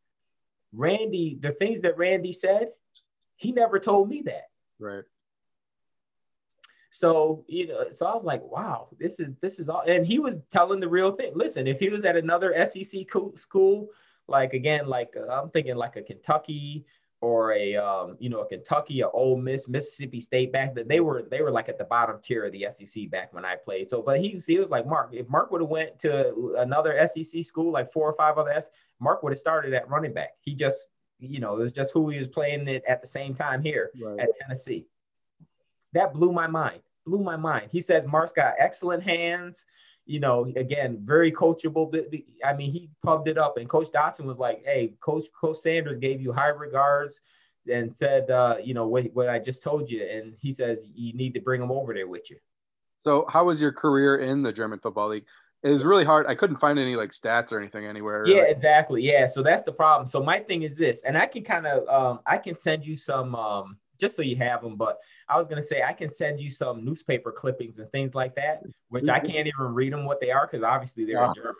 [0.71, 2.69] Randy, the things that Randy said,
[3.35, 4.49] he never told me that.
[4.79, 5.03] Right.
[6.91, 10.17] So you know, so I was like, wow, this is this is all, and he
[10.17, 11.33] was telling the real thing.
[11.35, 13.05] Listen, if he was at another SEC
[13.35, 13.89] school,
[14.27, 16.85] like again, like uh, I'm thinking like a Kentucky
[17.25, 20.99] or a um, you know a Kentucky, a Ole Miss, Mississippi State back that they
[20.99, 23.89] were they were like at the bottom tier of the SEC back when I played.
[23.89, 25.09] So, but he he was like Mark.
[25.11, 28.69] If Mark would have went to another SEC school, like four or five other S,
[28.99, 30.33] Mark would have started at running back.
[30.41, 33.33] He just you know it was just who he was playing it at the same
[33.33, 34.19] time here right.
[34.19, 34.85] at Tennessee.
[35.93, 36.81] That blew my mind.
[37.07, 37.69] Blew my mind.
[37.71, 39.65] He says Mark's got excellent hands
[40.05, 41.93] you know, again, very coachable.
[42.43, 45.97] I mean, he pumped it up, and Coach Dotson was like, "Hey, Coach Coach Sanders
[45.97, 47.21] gave you high regards."
[47.67, 50.03] And said, uh, you know, what, what I just told you.
[50.03, 52.37] And he says, you need to bring him over there with you.
[53.03, 55.25] So, how was your career in the German Football League?
[55.65, 56.27] it was really hard.
[56.27, 58.23] I couldn't find any like stats or anything anywhere.
[58.27, 59.01] Yeah, exactly.
[59.01, 59.27] Yeah.
[59.27, 60.07] So that's the problem.
[60.07, 62.95] So my thing is this, and I can kind of um, I can send you
[62.95, 64.75] some um, just so you have them.
[64.75, 68.35] But I was gonna say I can send you some newspaper clippings and things like
[68.35, 69.27] that, which I mm-hmm.
[69.27, 71.55] can't even read them what they are because obviously they're in German.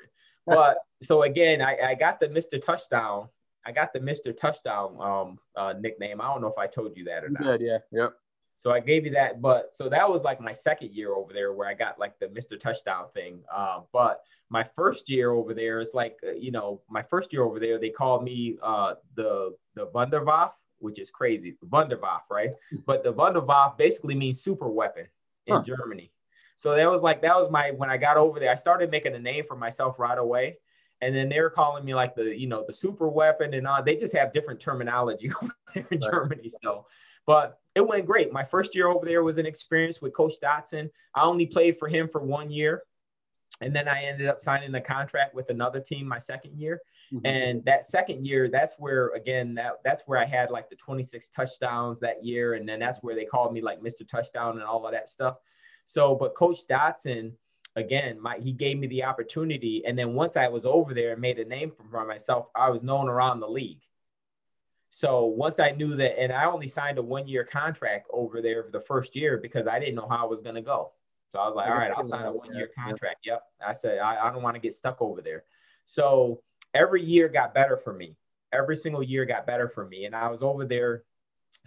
[0.46, 2.62] But so again, I, I got the Mr.
[2.62, 3.30] Touchdown.
[3.66, 4.36] I got the Mr.
[4.36, 6.22] Touchdown um, uh, nickname.
[6.22, 7.60] I don't know if I told you that or not.
[7.60, 8.14] yeah, yep.
[8.58, 11.52] So I gave you that, but so that was like my second year over there
[11.54, 12.58] where I got like the Mr.
[12.58, 13.42] Touchdown thing.
[13.54, 17.44] Uh, but my first year over there is like, uh, you know, my first year
[17.44, 21.58] over there, they called me uh, the the Wunderwaffe which is crazy.
[21.66, 22.52] Wunderwaffe, right?
[22.86, 25.08] But the Wunderwaffe basically means super weapon
[25.48, 25.64] in huh.
[25.64, 26.12] Germany.
[26.58, 29.14] So that was like that was my when I got over there, I started making
[29.16, 30.58] a name for myself right away.
[31.02, 33.84] And then they were calling me like the, you know, the super weapon and all.
[33.84, 36.12] They just have different terminology over there in right.
[36.12, 36.50] Germany.
[36.64, 36.88] So,
[37.26, 38.32] but it went great.
[38.32, 40.90] My first year over there was an experience with Coach Dotson.
[41.14, 42.84] I only played for him for one year.
[43.62, 46.80] And then I ended up signing the contract with another team my second year.
[47.14, 47.26] Mm-hmm.
[47.26, 51.30] And that second year, that's where again that that's where I had like the 26
[51.30, 54.08] touchdowns that year, and then that's where they called me like Mr.
[54.08, 55.38] Touchdown and all of that stuff.
[55.86, 57.34] So, but Coach Dotson,
[57.76, 61.22] again, my he gave me the opportunity, and then once I was over there and
[61.22, 63.82] made a name for myself, I was known around the league.
[64.90, 68.64] So once I knew that, and I only signed a one year contract over there
[68.64, 70.94] for the first year because I didn't know how I was going to go.
[71.30, 73.18] So I was like, all right, I'll sign a one year contract.
[73.26, 73.44] Yep.
[73.68, 75.44] I said, I, I don't want to get stuck over there.
[75.84, 76.42] So
[76.76, 78.16] every year got better for me.
[78.54, 80.06] Every single year got better for me.
[80.06, 81.04] And I was over there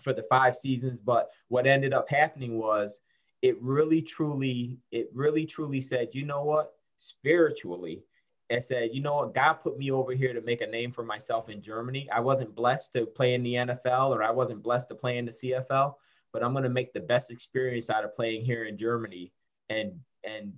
[0.02, 1.00] for the five seasons.
[1.00, 3.00] But what ended up happening was
[3.42, 6.74] it really, truly, it really, truly said, you know what?
[6.98, 8.04] Spiritually,
[8.50, 9.34] it said, you know what?
[9.34, 12.08] God put me over here to make a name for myself in Germany.
[12.12, 15.26] I wasn't blessed to play in the NFL or I wasn't blessed to play in
[15.26, 15.94] the CFL,
[16.32, 19.32] but I'm going to make the best experience out of playing here in Germany
[19.68, 20.54] and and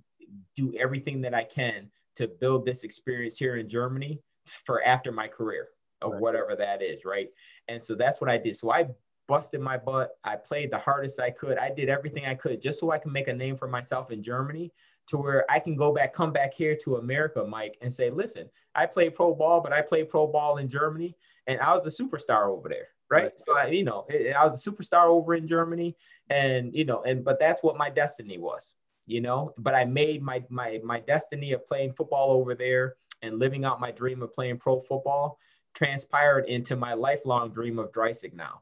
[0.55, 4.21] do everything that I can to build this experience here in Germany
[4.65, 5.69] for after my career.
[6.03, 6.21] or Right.
[6.21, 7.29] whatever that is, right?
[7.67, 8.55] And so that's what I did.
[8.55, 8.87] So I
[9.27, 10.17] busted my butt.
[10.23, 11.59] I played the hardest I could.
[11.59, 14.23] I did everything I could just so I can make a name for myself in
[14.23, 14.71] Germany
[15.09, 18.49] to where I can go back, come back here to America, Mike, and say, listen,
[18.73, 22.03] I played pro ball, but I played pro ball in Germany and I was a
[22.03, 22.87] superstar over there.
[23.11, 23.23] Right.
[23.25, 23.33] Right.
[23.39, 25.95] So I, you know, I I was a superstar over in Germany
[26.31, 28.73] and, you know, and, but that's what my destiny was,
[29.05, 33.39] you know, but I made my, my, my destiny of playing football over there and
[33.39, 35.37] living out my dream of playing pro football
[35.73, 38.61] transpired into my lifelong dream of Dreisig now.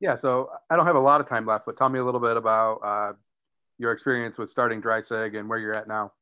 [0.00, 2.20] Yeah, so I don't have a lot of time left, but tell me a little
[2.20, 3.12] bit about uh,
[3.78, 6.12] your experience with starting Dreisig and where you're at now.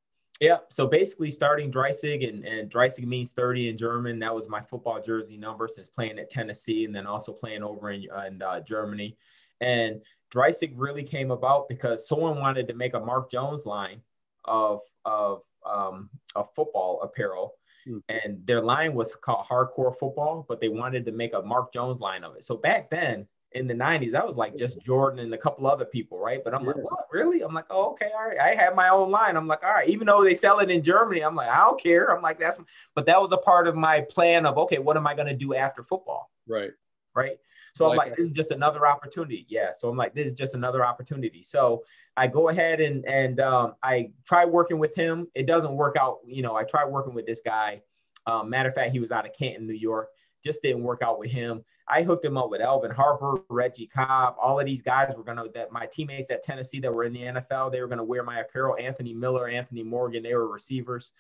[0.41, 0.59] Yeah.
[0.69, 4.19] So basically, starting Dreisig and, and Dreisig means 30 in German.
[4.19, 7.91] That was my football jersey number since playing at Tennessee and then also playing over
[7.91, 9.17] in, in uh, Germany.
[9.63, 14.03] And Dreisig really came about because someone wanted to make a Mark Jones line
[14.45, 17.55] of, of, um, of football apparel.
[17.87, 17.99] Hmm.
[18.09, 22.01] And their line was called Hardcore Football, but they wanted to make a Mark Jones
[22.01, 22.45] line of it.
[22.45, 25.85] So back then, in the 90s, that was like just Jordan and a couple other
[25.85, 26.43] people, right?
[26.45, 27.07] But I'm like, what?
[27.11, 27.41] Really?
[27.41, 28.39] I'm like, oh, okay, all right.
[28.39, 29.37] I have my own line.
[29.37, 31.81] I'm like, all right, even though they sell it in Germany, I'm like, I don't
[31.81, 32.15] care.
[32.15, 32.59] I'm like, that's,
[32.95, 35.35] but that was a part of my plan of, okay, what am I going to
[35.35, 36.31] do after football?
[36.47, 36.73] Right.
[37.15, 37.39] Right.
[37.73, 39.47] So I'm Like like, this is just another opportunity.
[39.49, 39.71] Yeah.
[39.73, 41.43] So I'm like, this is just another opportunity.
[41.43, 41.85] So
[42.17, 45.29] I go ahead and, and um, I try working with him.
[45.35, 46.19] It doesn't work out.
[46.27, 47.83] You know, I try working with this guy.
[48.27, 50.09] Um, matter of fact, he was out of Canton, New York.
[50.45, 51.65] Just didn't work out with him.
[51.89, 54.37] I hooked him up with Alvin Harper, Reggie Cobb.
[54.41, 57.21] All of these guys were gonna that my teammates at Tennessee that were in the
[57.21, 57.71] NFL.
[57.71, 58.77] They were gonna wear my apparel.
[58.81, 60.23] Anthony Miller, Anthony Morgan.
[60.23, 61.13] They were receivers.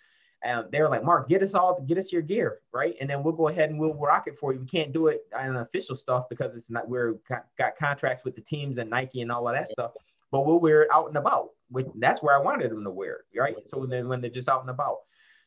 [0.43, 2.95] And they were like, Mark, get us all, get us your gear, right?
[3.01, 4.61] And then we'll go ahead and we'll rock it for you.
[4.61, 6.89] We can't do it on official stuff because it's not.
[6.89, 9.93] We're got, got contracts with the teams and Nike and all of that stuff.
[10.31, 11.51] But we'll wear it out and about.
[11.69, 13.57] Which that's where I wanted them to wear it, right?
[13.67, 14.99] So then when they're just out and about.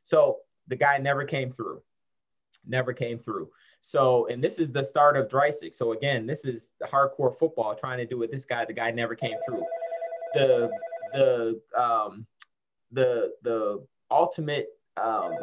[0.04, 1.82] So the guy never came through.
[2.66, 3.50] Never came through.
[3.82, 5.74] So, and this is the start of Dreisig.
[5.74, 8.66] So again, this is hardcore football trying to do with this guy.
[8.66, 9.66] The guy never came through.
[10.34, 10.70] The
[11.14, 12.26] the um
[12.92, 14.68] the the ultimate
[14.98, 15.34] um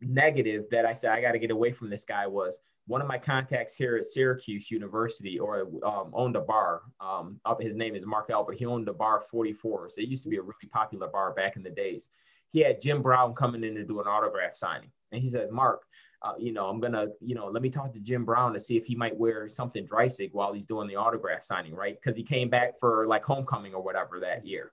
[0.00, 3.06] negative that I said I got to get away from this guy was one of
[3.06, 6.82] my contacts here at Syracuse University or um, owned a bar.
[7.00, 8.54] Um, up his name is Mark Albert.
[8.58, 9.90] He owned a bar 44.
[9.90, 12.08] So it used to be a really popular bar back in the days.
[12.50, 15.84] He had Jim Brown coming in to do an autograph signing, and he says, "Mark,
[16.22, 18.76] uh, you know, I'm gonna, you know, let me talk to Jim Brown to see
[18.76, 21.96] if he might wear something Dreisig while he's doing the autograph signing, right?
[22.00, 24.72] Because he came back for like homecoming or whatever that year."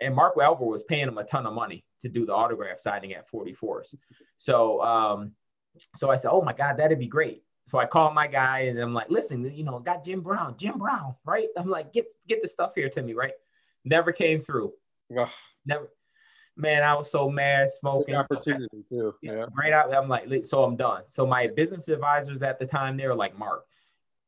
[0.00, 3.12] And Mark Albert was paying him a ton of money to do the autograph signing
[3.12, 3.94] at 44s.
[4.38, 5.32] So, um,
[5.94, 8.78] so I said, "Oh my God, that'd be great." So I called my guy and
[8.78, 12.42] I'm like, "Listen, you know, got Jim Brown, Jim Brown, right?" I'm like, "Get get
[12.42, 13.34] the stuff here to me, right?"
[13.84, 14.72] Never came through.
[15.16, 15.28] Ugh,
[15.64, 15.90] Never.
[16.56, 18.06] Man, I was so mad, smoking.
[18.08, 19.14] big opportunity too.
[19.22, 19.46] Yeah.
[19.54, 19.94] Great out.
[19.94, 21.04] I'm like, so I'm done.
[21.08, 23.64] So my business advisors at the time, they were like, Mark,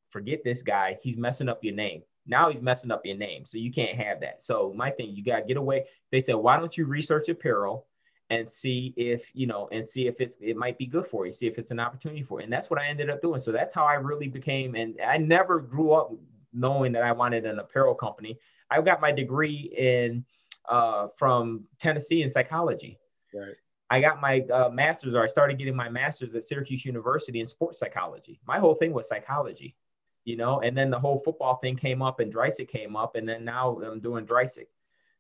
[0.08, 0.96] forget this guy.
[1.02, 2.02] He's messing up your name.
[2.26, 3.44] Now he's messing up your name.
[3.46, 4.42] So you can't have that.
[4.42, 5.84] So my thing, you gotta get away.
[6.10, 7.86] They said, why don't you research apparel
[8.30, 11.32] and see if, you know, and see if it's it might be good for you,
[11.32, 12.44] see if it's an opportunity for you.
[12.44, 13.40] And that's what I ended up doing.
[13.40, 16.12] So that's how I really became, and I never grew up
[16.52, 18.38] knowing that I wanted an apparel company.
[18.70, 20.24] I got my degree in
[20.68, 22.98] uh, from Tennessee in psychology.
[23.34, 23.54] Right.
[23.90, 27.46] I got my uh, master's, or I started getting my master's at Syracuse University in
[27.46, 28.40] sports psychology.
[28.46, 29.76] My whole thing was psychology,
[30.24, 33.28] you know, and then the whole football thing came up and Dreisig came up, and
[33.28, 34.66] then now I'm doing Dreisig.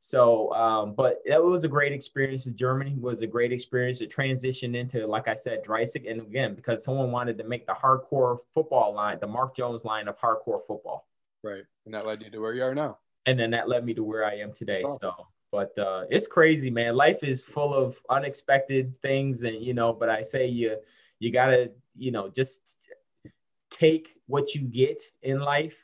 [0.04, 2.46] So, um, but it was a great experience.
[2.46, 4.00] In Germany was a great experience.
[4.00, 6.10] It transitioned into, like I said, Dreisig.
[6.10, 10.08] And again, because someone wanted to make the hardcore football line, the Mark Jones line
[10.08, 11.06] of hardcore football.
[11.44, 11.62] Right.
[11.84, 12.98] And that led you to where you are now.
[13.26, 14.80] And then that led me to where I am today.
[14.84, 14.98] Awesome.
[15.00, 16.96] So, but uh, it's crazy, man.
[16.96, 19.92] Life is full of unexpected things, and you know.
[19.92, 20.78] But I say you,
[21.20, 22.78] you gotta, you know, just
[23.72, 25.76] take what you get in life,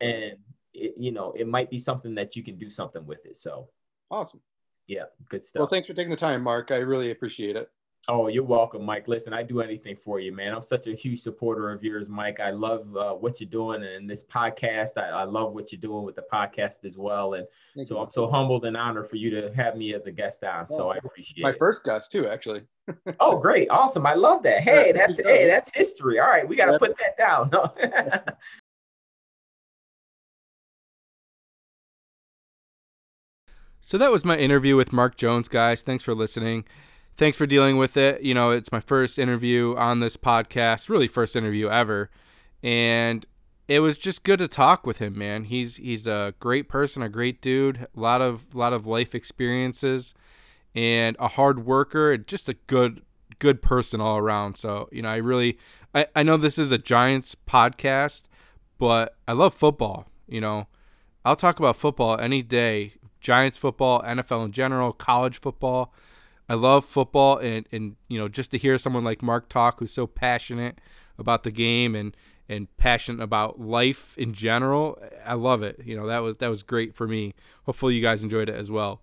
[0.00, 0.36] and
[0.72, 3.36] it, you know, it might be something that you can do something with it.
[3.36, 3.68] So,
[4.10, 4.40] Awesome.
[4.86, 5.60] yeah, good stuff.
[5.60, 6.70] Well, thanks for taking the time, Mark.
[6.70, 7.70] I really appreciate it.
[8.08, 9.06] Oh, you're welcome, Mike.
[9.08, 10.54] Listen, I do anything for you, man.
[10.54, 12.40] I'm such a huge supporter of yours, Mike.
[12.40, 14.96] I love uh, what you're doing and this podcast.
[14.96, 17.34] I, I love what you're doing with the podcast as well.
[17.34, 17.46] And
[17.76, 18.00] Thank so you.
[18.02, 20.68] I'm so humbled and honored for you to have me as a guest on.
[20.68, 21.58] So I appreciate My it.
[21.58, 22.62] first guest too, actually.
[23.20, 23.68] Oh, great.
[23.70, 24.04] Awesome.
[24.06, 24.62] I love that.
[24.62, 25.42] Hey, Yeah, that's there you go.
[25.42, 26.18] hey, that's history.
[26.18, 26.78] All right, we got to Yeah.
[26.78, 28.24] put that down.
[33.80, 35.82] So that was my interview with Mark Jones, guys.
[35.82, 36.64] Thanks for listening.
[37.20, 38.22] Thanks for dealing with it.
[38.22, 42.08] You know, it's my first interview on this podcast, really first interview ever.
[42.62, 43.26] And
[43.68, 45.44] it was just good to talk with him, man.
[45.44, 50.14] He's he's a great person, a great dude, a lot of lot of life experiences
[50.74, 53.02] and a hard worker, and just a good
[53.38, 54.56] good person all around.
[54.56, 55.58] So, you know, I really,
[55.94, 58.22] I, I know this is a Giants podcast,
[58.78, 60.06] but I love football.
[60.26, 60.68] You know,
[61.26, 65.92] I'll talk about football any day Giants football, NFL in general, college football.
[66.50, 69.92] I love football, and, and you know, just to hear someone like Mark talk who's
[69.92, 70.80] so passionate
[71.16, 72.16] about the game and,
[72.48, 75.80] and passionate about life in general, I love it.
[75.84, 77.34] You know, that was that was great for me.
[77.66, 79.00] Hopefully, you guys enjoyed it as well.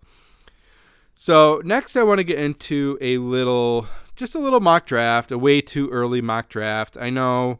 [1.15, 3.87] So next, I want to get into a little,
[4.17, 6.97] just a little mock draft, a way too early mock draft.
[6.99, 7.59] I know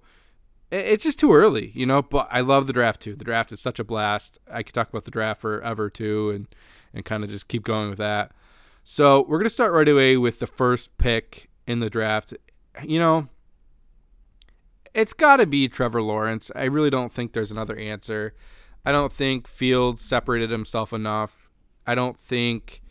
[0.69, 3.15] it's just too early, you know, but I love the draft too.
[3.15, 4.37] The draft is such a blast.
[4.51, 6.47] I could talk about the draft forever too, and
[6.93, 8.33] and kind of just keep going with that.
[8.89, 12.33] So we're gonna start right away with the first pick in the draft.
[12.81, 13.27] You know,
[14.93, 16.51] it's got to be Trevor Lawrence.
[16.55, 18.33] I really don't think there's another answer.
[18.85, 21.49] I don't think Fields separated himself enough.
[21.85, 22.81] I don't think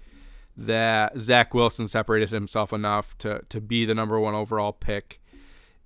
[0.54, 5.22] that Zach Wilson separated himself enough to to be the number one overall pick.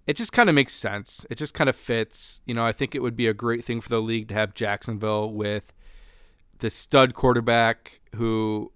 [0.09, 1.25] It just kind of makes sense.
[1.31, 2.41] It just kind of fits.
[2.47, 4.55] You know, I think it would be a great thing for the league to have
[4.55, 5.73] Jacksonville with
[6.59, 8.73] the stud quarterback who,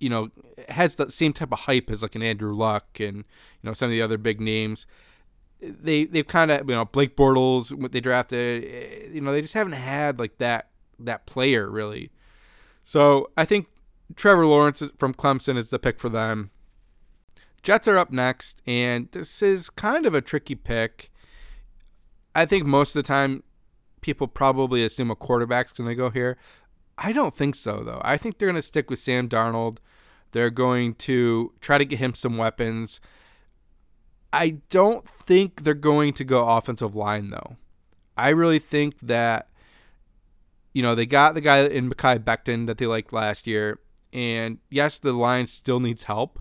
[0.00, 0.30] you know,
[0.68, 3.24] has the same type of hype as like an Andrew Luck and you
[3.62, 4.86] know some of the other big names.
[5.60, 8.64] They they've kind of you know Blake Bortles what they drafted.
[8.64, 12.10] Eh, you know they just haven't had like that that player really.
[12.82, 13.66] So I think
[14.16, 16.50] Trevor Lawrence from Clemson is the pick for them.
[17.62, 21.10] Jets are up next, and this is kind of a tricky pick.
[22.34, 23.42] I think most of the time
[24.00, 26.38] people probably assume a quarterback's going to go here.
[26.96, 28.00] I don't think so, though.
[28.04, 29.78] I think they're going to stick with Sam Darnold.
[30.32, 33.00] They're going to try to get him some weapons.
[34.32, 37.56] I don't think they're going to go offensive line, though.
[38.16, 39.48] I really think that,
[40.72, 43.80] you know, they got the guy in Mekhi Becton that they liked last year.
[44.12, 46.40] And yes, the line still needs help,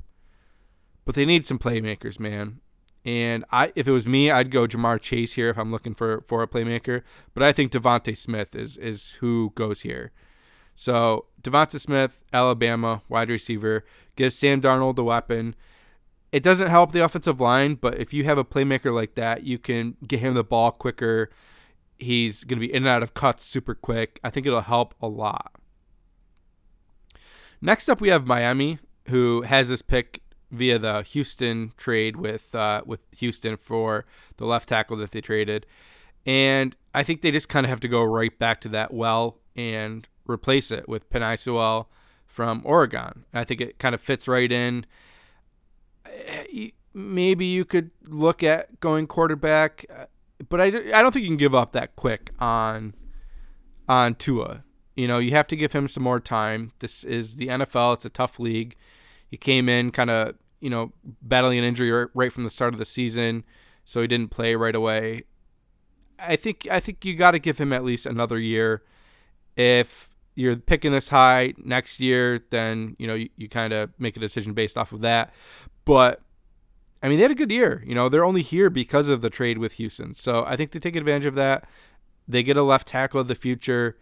[1.05, 2.59] but they need some playmakers, man.
[3.05, 6.21] And I, if it was me, I'd go Ja'Marr Chase here if I'm looking for
[6.27, 7.03] for a playmaker.
[7.33, 10.11] But I think DeVonta Smith is is who goes here.
[10.79, 13.83] So DeVonta Smith, Alabama wide receiver,
[14.15, 15.53] gives Sam Darnold the weapon.
[16.31, 19.59] It doesn't help the offensive line, but if you have a playmaker like that, you
[19.59, 21.31] can get him the ball quicker.
[21.97, 24.21] He's going to be in and out of cuts super quick.
[24.23, 25.51] I think it'll help a lot.
[27.59, 32.83] Next up, we have Miami, who has this pick via the Houston trade with uh,
[32.85, 34.05] with Houston for
[34.37, 35.65] the left tackle that they traded,
[36.25, 39.39] and I think they just kind of have to go right back to that well
[39.57, 41.89] and replace it with Penei Sewell
[42.27, 43.25] from Oregon.
[43.33, 44.85] I think it kind of fits right in.
[46.05, 50.05] Eh, maybe you could look at going quarterback, uh,
[50.47, 52.93] but I, I don't think you can give up that quick on
[53.87, 54.63] on Tua.
[54.95, 56.71] You know, you have to give him some more time.
[56.79, 57.95] This is the NFL.
[57.95, 58.75] It's a tough league.
[59.29, 62.79] He came in kind of, you know, battling an injury right from the start of
[62.79, 63.43] the season,
[63.85, 65.23] so he didn't play right away.
[66.19, 68.83] I think I think you got to give him at least another year.
[69.55, 70.09] If
[70.39, 74.21] you're picking this high next year, then you know you, you kind of make a
[74.21, 75.33] decision based off of that.
[75.83, 76.21] But
[77.03, 77.83] I mean, they had a good year.
[77.85, 80.79] You know, they're only here because of the trade with Houston, so I think they
[80.79, 81.67] take advantage of that.
[82.25, 83.97] They get a left tackle of the future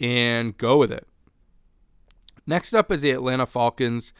[0.00, 1.06] and go with it.
[2.46, 4.14] Next up is the Atlanta Falcons.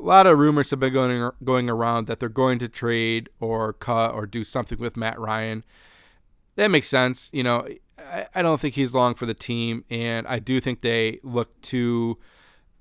[0.00, 3.74] A lot of rumors have been going going around that they're going to trade or
[3.74, 5.64] cut or do something with Matt Ryan.
[6.56, 7.30] That makes sense.
[7.32, 7.66] You know,
[7.98, 11.60] I, I don't think he's long for the team, and I do think they look
[11.62, 12.18] to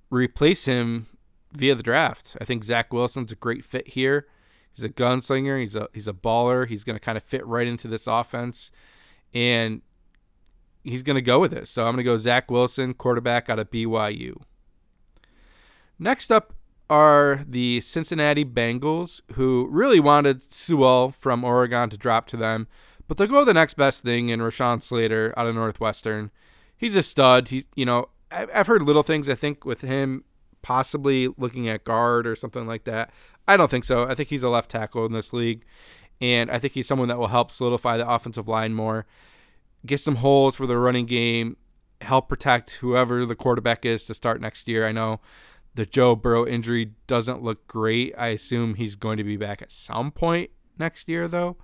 [0.10, 1.08] replace him
[1.54, 2.36] via the draft.
[2.40, 4.28] I think Zach Wilson's a great fit here.
[4.74, 5.60] He's a gunslinger.
[5.60, 6.68] He's a he's a baller.
[6.68, 8.72] He's going to kind of fit right into this offense,
[9.34, 9.82] and
[10.84, 11.68] he's going to go with it.
[11.68, 14.42] So I'm going to go Zach Wilson, quarterback out of BYU.
[16.00, 16.54] Next up
[16.90, 22.68] are the Cincinnati Bengals, who really wanted Sewell from Oregon to drop to them,
[23.12, 26.32] but they'll go the next best thing in Rashawn Slater out of Northwestern.
[26.78, 27.50] He's a stud.
[27.50, 29.28] He, you know, I've heard little things.
[29.28, 30.24] I think with him
[30.62, 33.12] possibly looking at guard or something like that.
[33.50, 34.06] I don't think so.
[34.06, 35.66] I think he's a left tackle in this league,
[36.22, 39.06] and I think he's someone that will help solidify the offensive line more
[39.86, 41.58] get some holes for the running game,
[42.00, 44.88] help protect whoever the quarterback is to start next year.
[44.88, 45.20] I know
[45.76, 48.14] the Joe Burrow injury doesn't look great.
[48.18, 51.58] I assume he's going to be back at some point next year, though.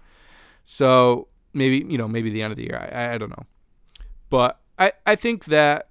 [0.65, 2.89] So maybe, you know, maybe the end of the year.
[2.93, 3.45] I, I don't know.
[4.29, 5.89] But I, I think that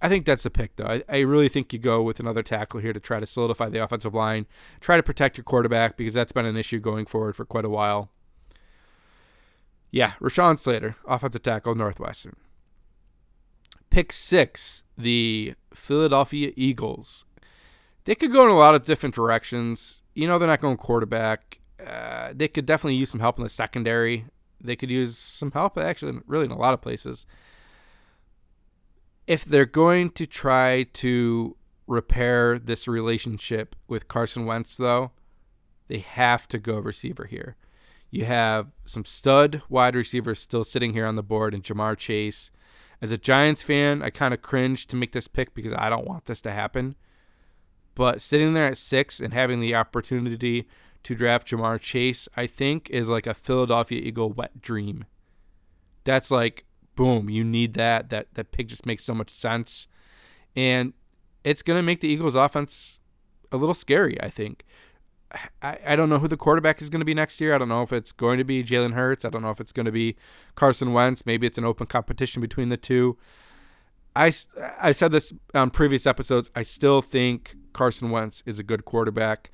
[0.00, 0.84] I think that's the pick, though.
[0.84, 3.82] I, I really think you go with another tackle here to try to solidify the
[3.82, 4.46] offensive line,
[4.80, 7.70] try to protect your quarterback because that's been an issue going forward for quite a
[7.70, 8.10] while.
[9.90, 12.36] Yeah, Rashawn Slater, offensive tackle, Northwestern.
[13.88, 17.24] Pick six, the Philadelphia Eagles.
[18.04, 20.02] they could go in a lot of different directions.
[20.14, 21.60] You know, they're not going quarterback.
[21.84, 24.26] Uh, they could definitely use some help in the secondary.
[24.64, 27.26] They could use some help, actually, really in a lot of places.
[29.26, 31.56] If they're going to try to
[31.86, 35.12] repair this relationship with Carson Wentz, though,
[35.88, 37.56] they have to go receiver here.
[38.10, 42.50] You have some stud wide receivers still sitting here on the board in Ja'Marr Chase.
[43.02, 46.06] As a Giants fan, I kind of cringe to make this pick because I don't
[46.06, 46.94] want this to happen.
[47.94, 50.68] But sitting there at six and having the opportunity
[51.04, 55.04] to draft Ja'Marr Chase, I think is like a Philadelphia Eagle wet dream.
[56.04, 56.64] That's like
[56.96, 58.10] boom, you need that.
[58.10, 59.86] That that pick just makes so much sense.
[60.56, 60.92] And
[61.42, 63.00] it's gonna make the Eagles offense
[63.52, 64.64] a little scary, I think.
[65.62, 67.54] I, I don't know who the quarterback is going to be next year.
[67.54, 69.24] I don't know if it's going to be Jalen Hurts.
[69.24, 70.16] I don't know if it's going to be
[70.54, 71.26] Carson Wentz.
[71.26, 73.18] Maybe it's an open competition between the two.
[74.14, 74.32] I,
[74.80, 76.50] I said this on previous episodes.
[76.54, 79.50] I still think Carson Wentz is a good quarterback.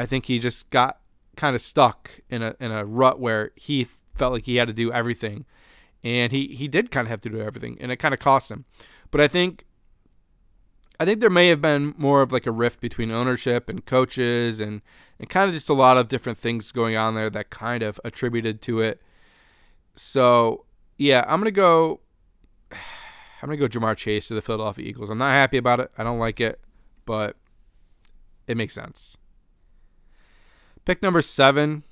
[0.00, 0.98] I think he just got
[1.36, 3.84] kind of stuck in a in a rut where he
[4.14, 5.44] felt like he had to do everything,
[6.02, 8.50] and he he did kind of have to do everything, and it kind of cost
[8.50, 8.64] him.
[9.10, 9.66] But I think
[10.98, 14.58] I think there may have been more of like a rift between ownership and coaches
[14.58, 14.80] and
[15.18, 18.00] and kind of just a lot of different things going on there that kind of
[18.02, 19.02] attributed to it.
[19.96, 20.64] So
[20.96, 22.00] yeah, I'm gonna go.
[22.72, 25.10] I'm gonna go Ja'Marr Chase to the Philadelphia Eagles.
[25.10, 25.90] I'm not happy about it.
[25.98, 26.58] I don't like it,
[27.04, 27.36] but
[28.46, 29.18] it makes sense.
[30.84, 31.84] Pick number seven,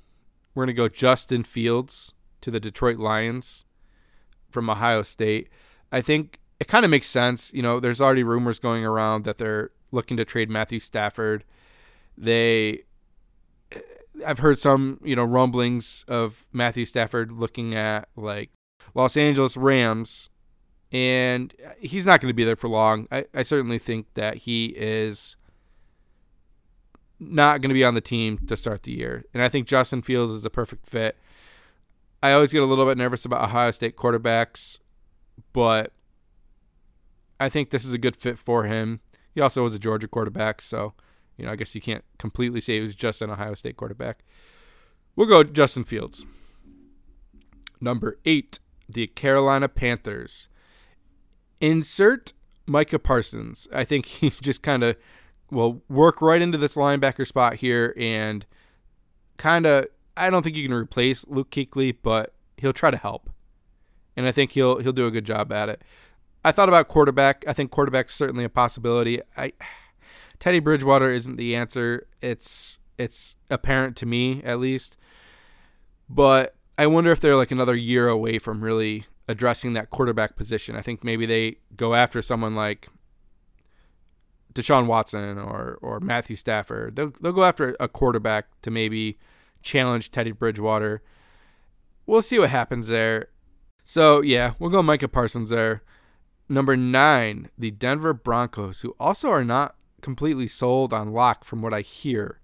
[0.53, 3.65] we're gonna go Justin Fields to the Detroit Lions
[4.49, 5.49] from Ohio State.
[5.91, 7.51] I think it kind of makes sense.
[7.53, 11.43] You know, there's already rumors going around that they're looking to trade Matthew Stafford.
[12.17, 12.83] They
[14.25, 18.51] I've heard some, you know, rumblings of Matthew Stafford looking at like
[18.93, 20.29] Los Angeles Rams,
[20.91, 23.07] and he's not going to be there for long.
[23.11, 25.35] I, I certainly think that he is
[27.19, 29.25] not going to be on the team to start the year.
[29.33, 31.17] And I think Justin Fields is a perfect fit.
[32.21, 34.79] I always get a little bit nervous about Ohio State quarterbacks,
[35.53, 35.91] but
[37.39, 38.99] I think this is a good fit for him.
[39.33, 40.93] He also was a Georgia quarterback, so
[41.37, 44.19] you know, I guess you can't completely say it was just an Ohio State quarterback.
[45.15, 46.25] We'll go Justin Fields.
[47.79, 48.59] Number eight,
[48.89, 50.49] the Carolina Panthers.
[51.61, 52.33] Insert
[52.65, 53.67] Micah Parsons.
[53.73, 54.97] I think he just kind of
[55.51, 58.45] will work right into this linebacker spot here and
[59.37, 59.85] kind of.
[60.17, 63.29] I don't think you can replace Luke Kuechly, but he'll try to help,
[64.17, 65.81] and I think he'll he'll do a good job at it.
[66.43, 67.43] I thought about quarterback.
[67.47, 69.21] I think quarterback's certainly a possibility.
[69.37, 69.53] I
[70.39, 72.07] Teddy Bridgewater isn't the answer.
[72.21, 74.97] It's it's apparent to me at least.
[76.09, 80.75] But I wonder if they're like another year away from really addressing that quarterback position.
[80.75, 82.87] I think maybe they go after someone like
[84.53, 86.95] Deshaun Watson or or Matthew Stafford.
[86.95, 89.17] They'll they'll go after a quarterback to maybe
[89.61, 91.01] challenge Teddy Bridgewater.
[92.05, 93.27] We'll see what happens there.
[93.83, 95.83] So yeah, we'll go Micah Parsons there.
[96.47, 101.73] Number nine, the Denver Broncos, who also are not completely sold on Lock from what
[101.73, 102.39] I hear.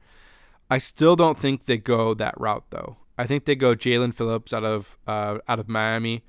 [0.70, 2.98] I still don't think they go that route though.
[3.18, 6.24] I think they go Jaelan Phillips out of uh, out of Miami.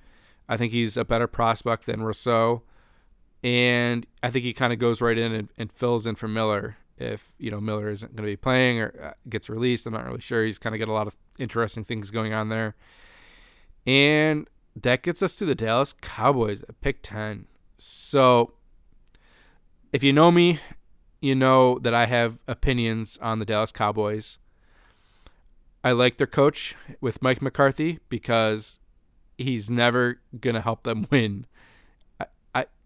[0.48, 2.62] I think he's a better prospect than Rousseau,
[3.46, 6.78] and I think he kind of goes right in and, and, fills in for Miller
[6.98, 9.86] if you know Miller isn't going to be playing or uh, gets released.
[9.86, 10.44] I'm not really sure.
[10.44, 12.74] He's kind of got a lot of interesting things going on there,
[13.86, 17.46] and that gets us to the Dallas Cowboys at pick ten.
[17.78, 18.54] So,
[19.92, 20.58] if you know me,
[21.20, 24.38] you know that I have opinions on the Dallas Cowboys.
[25.84, 28.80] I like their coach with Mike McCarthy because
[29.38, 31.46] he's never gonna help them win.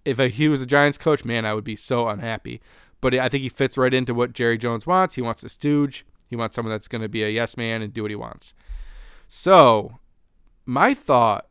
[0.04, 2.60] If he was a Giants coach, man, I would be so unhappy.
[3.00, 5.14] But I think he fits right into what Jerry Jones wants.
[5.14, 6.04] He wants a stooge.
[6.28, 8.54] He wants someone that's going to be a yes man and do what he wants.
[9.26, 9.98] So,
[10.66, 11.46] my thought,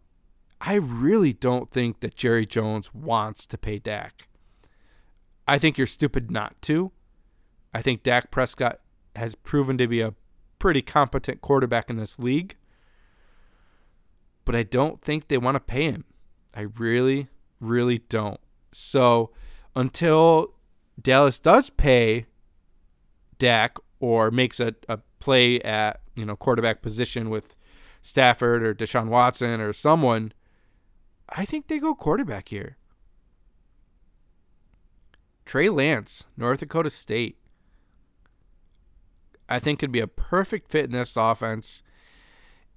[0.61, 4.27] I really don't think that Jerry Jones wants to pay Dak.
[5.47, 6.91] I think you're stupid not to.
[7.73, 8.79] I think Dak Prescott
[9.15, 10.13] has proven to be a
[10.59, 12.55] pretty competent quarterback in this league.
[14.45, 16.05] But I don't think they want to pay him.
[16.55, 17.27] I really,
[17.59, 18.39] really don't.
[18.71, 19.31] So
[19.75, 20.53] until
[21.01, 22.25] Dallas does pay
[23.37, 27.55] Dak or makes a, a play at, you know, quarterback position with
[28.01, 30.33] Stafford or Deshaun Watson or someone,
[31.29, 32.77] I think they go quarterback here.
[35.45, 37.37] Trey Lance, North Dakota State.
[39.47, 41.81] I think could be a perfect fit in this offense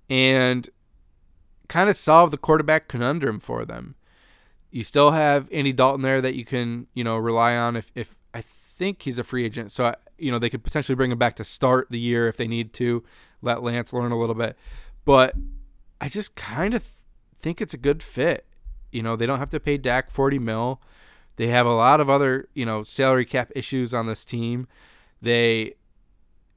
[0.09, 0.71] and
[1.69, 3.95] kind of solve the quarterback conundrum for them.
[4.73, 8.17] You still have Andy Dalton there that you can, you know, rely on if, if
[8.33, 9.71] I think he's a free agent.
[9.71, 12.39] So I, you know, they could potentially bring him back to start the year if
[12.39, 13.05] they need to,
[13.43, 14.57] let Lance learn a little bit.
[15.05, 15.35] But
[16.01, 16.83] I just kind of
[17.41, 18.47] think it's a good fit.
[18.91, 20.81] You know, they don't have to pay Dak 40 mil.
[21.37, 24.69] They have a lot of other, you know, salary cap issues on this team.
[25.21, 25.75] They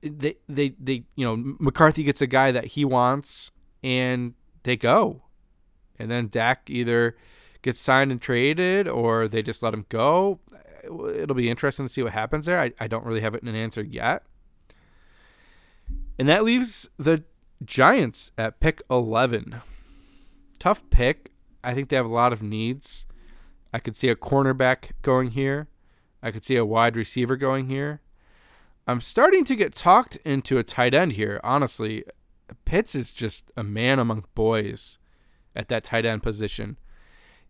[0.01, 3.51] they they they you know, McCarthy gets a guy that he wants
[3.83, 5.23] and they go.
[5.97, 7.15] And then Dak either
[7.65, 10.39] gets signed and traded or they just let him go.
[10.53, 12.61] Eh, it'll be interesting to see what happens there.
[12.61, 14.21] I, I don't really have an answer yet.
[16.19, 17.23] And that leaves the
[17.63, 19.61] Giants at pick 11.
[20.59, 21.31] Tough pick.
[21.63, 23.07] I think they have a lot of needs.
[23.73, 25.67] I could see a cornerback going here.
[26.21, 28.01] I could see a wide receiver going here.
[28.87, 32.03] I'm starting to get talked into a tight end here, honestly.
[32.63, 34.99] Pitts is just a man among boys
[35.55, 36.77] at that tight end position.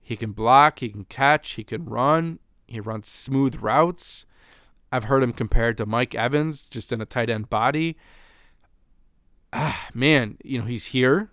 [0.05, 2.37] He can block, he can catch, he can run,
[2.67, 4.27] he runs smooth routes.
[4.91, 7.97] I've heard him compared to Mike Evans just in a tight end body.
[9.51, 11.31] Ah, man, you know, he's here.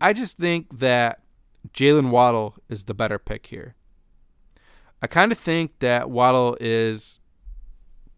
[0.00, 1.20] I just think that
[1.74, 3.74] Jaylen Waddle is the better pick here.
[5.02, 7.20] I kind of think that Waddle is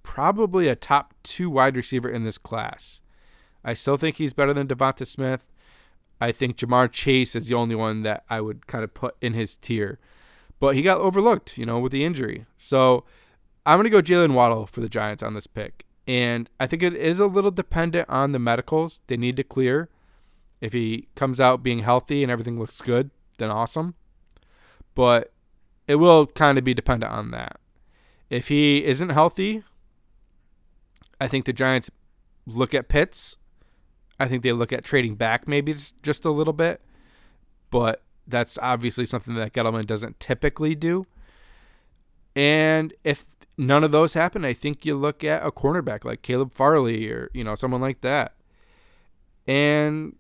[0.04, 3.02] probably a top two wide receiver in this class.
[3.64, 5.46] I still think he's better than DeVonta Smith.
[6.20, 9.34] I think Ja'Marr Chase is the only one that I would kind of put in
[9.34, 9.98] his tier.
[10.58, 12.46] But he got overlooked, you know, with the injury.
[12.56, 13.04] So
[13.66, 15.84] I'm going to go Jaylen Waddle for the Giants on this pick.
[16.06, 19.88] And I think it is a little dependent on the medicals they need to clear.
[20.60, 23.94] If he comes out being healthy and everything looks good, then awesome.
[24.94, 25.32] But
[25.86, 27.58] it will kind of be dependent on that.
[28.30, 29.64] If he isn't healthy,
[31.20, 31.90] I think the Giants
[32.46, 33.36] look at Pitts
[34.18, 36.80] I think they look at trading back maybe just, just a little bit,
[37.70, 41.06] but that's obviously something that Gettleman doesn't typically do.
[42.34, 46.52] And if none of those happen, I think you look at a cornerback like Caleb
[46.52, 48.34] Farley or you know someone like that,
[49.46, 50.16] and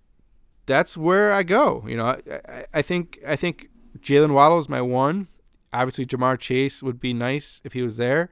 [0.66, 1.84] that's where I go.
[1.86, 3.68] You know, I, I think I think
[4.00, 5.28] Jaylen Waddle is my one.
[5.72, 8.30] Obviously, Ja'Marr Chase would be nice if he was there.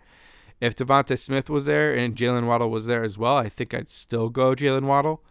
[0.61, 3.91] If DeVonta Smith was there and Jaylen Waddle was there as well, I think I'd
[3.91, 5.23] still go Jaylen Waddle.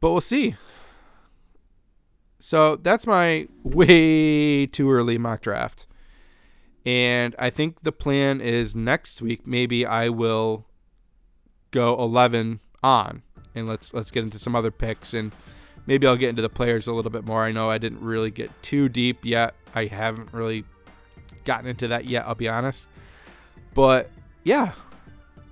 [0.00, 0.54] But we'll see.
[2.38, 5.86] So that's my way too early mock draft.
[6.86, 10.66] And I think the plan is next week maybe I will
[11.70, 13.22] go 11 on
[13.54, 15.32] and let's let's get into some other picks and
[15.86, 17.44] maybe I'll get into the players a little bit more.
[17.44, 19.54] I know I didn't really get too deep yet.
[19.74, 20.64] I haven't really
[21.44, 22.88] gotten into that yet, I'll be honest.
[23.74, 24.10] But
[24.44, 24.72] yeah,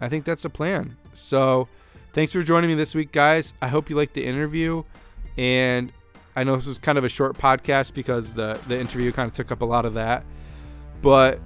[0.00, 0.96] I think that's the plan.
[1.12, 1.68] So
[2.16, 3.52] Thanks for joining me this week, guys.
[3.60, 4.84] I hope you liked the interview.
[5.36, 5.92] And
[6.34, 9.36] I know this was kind of a short podcast because the, the interview kind of
[9.36, 10.24] took up a lot of that.
[11.02, 11.40] But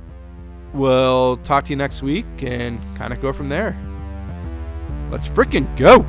[0.73, 3.77] we'll talk to you next week and kind of go from there.
[5.11, 6.07] Let's freaking go.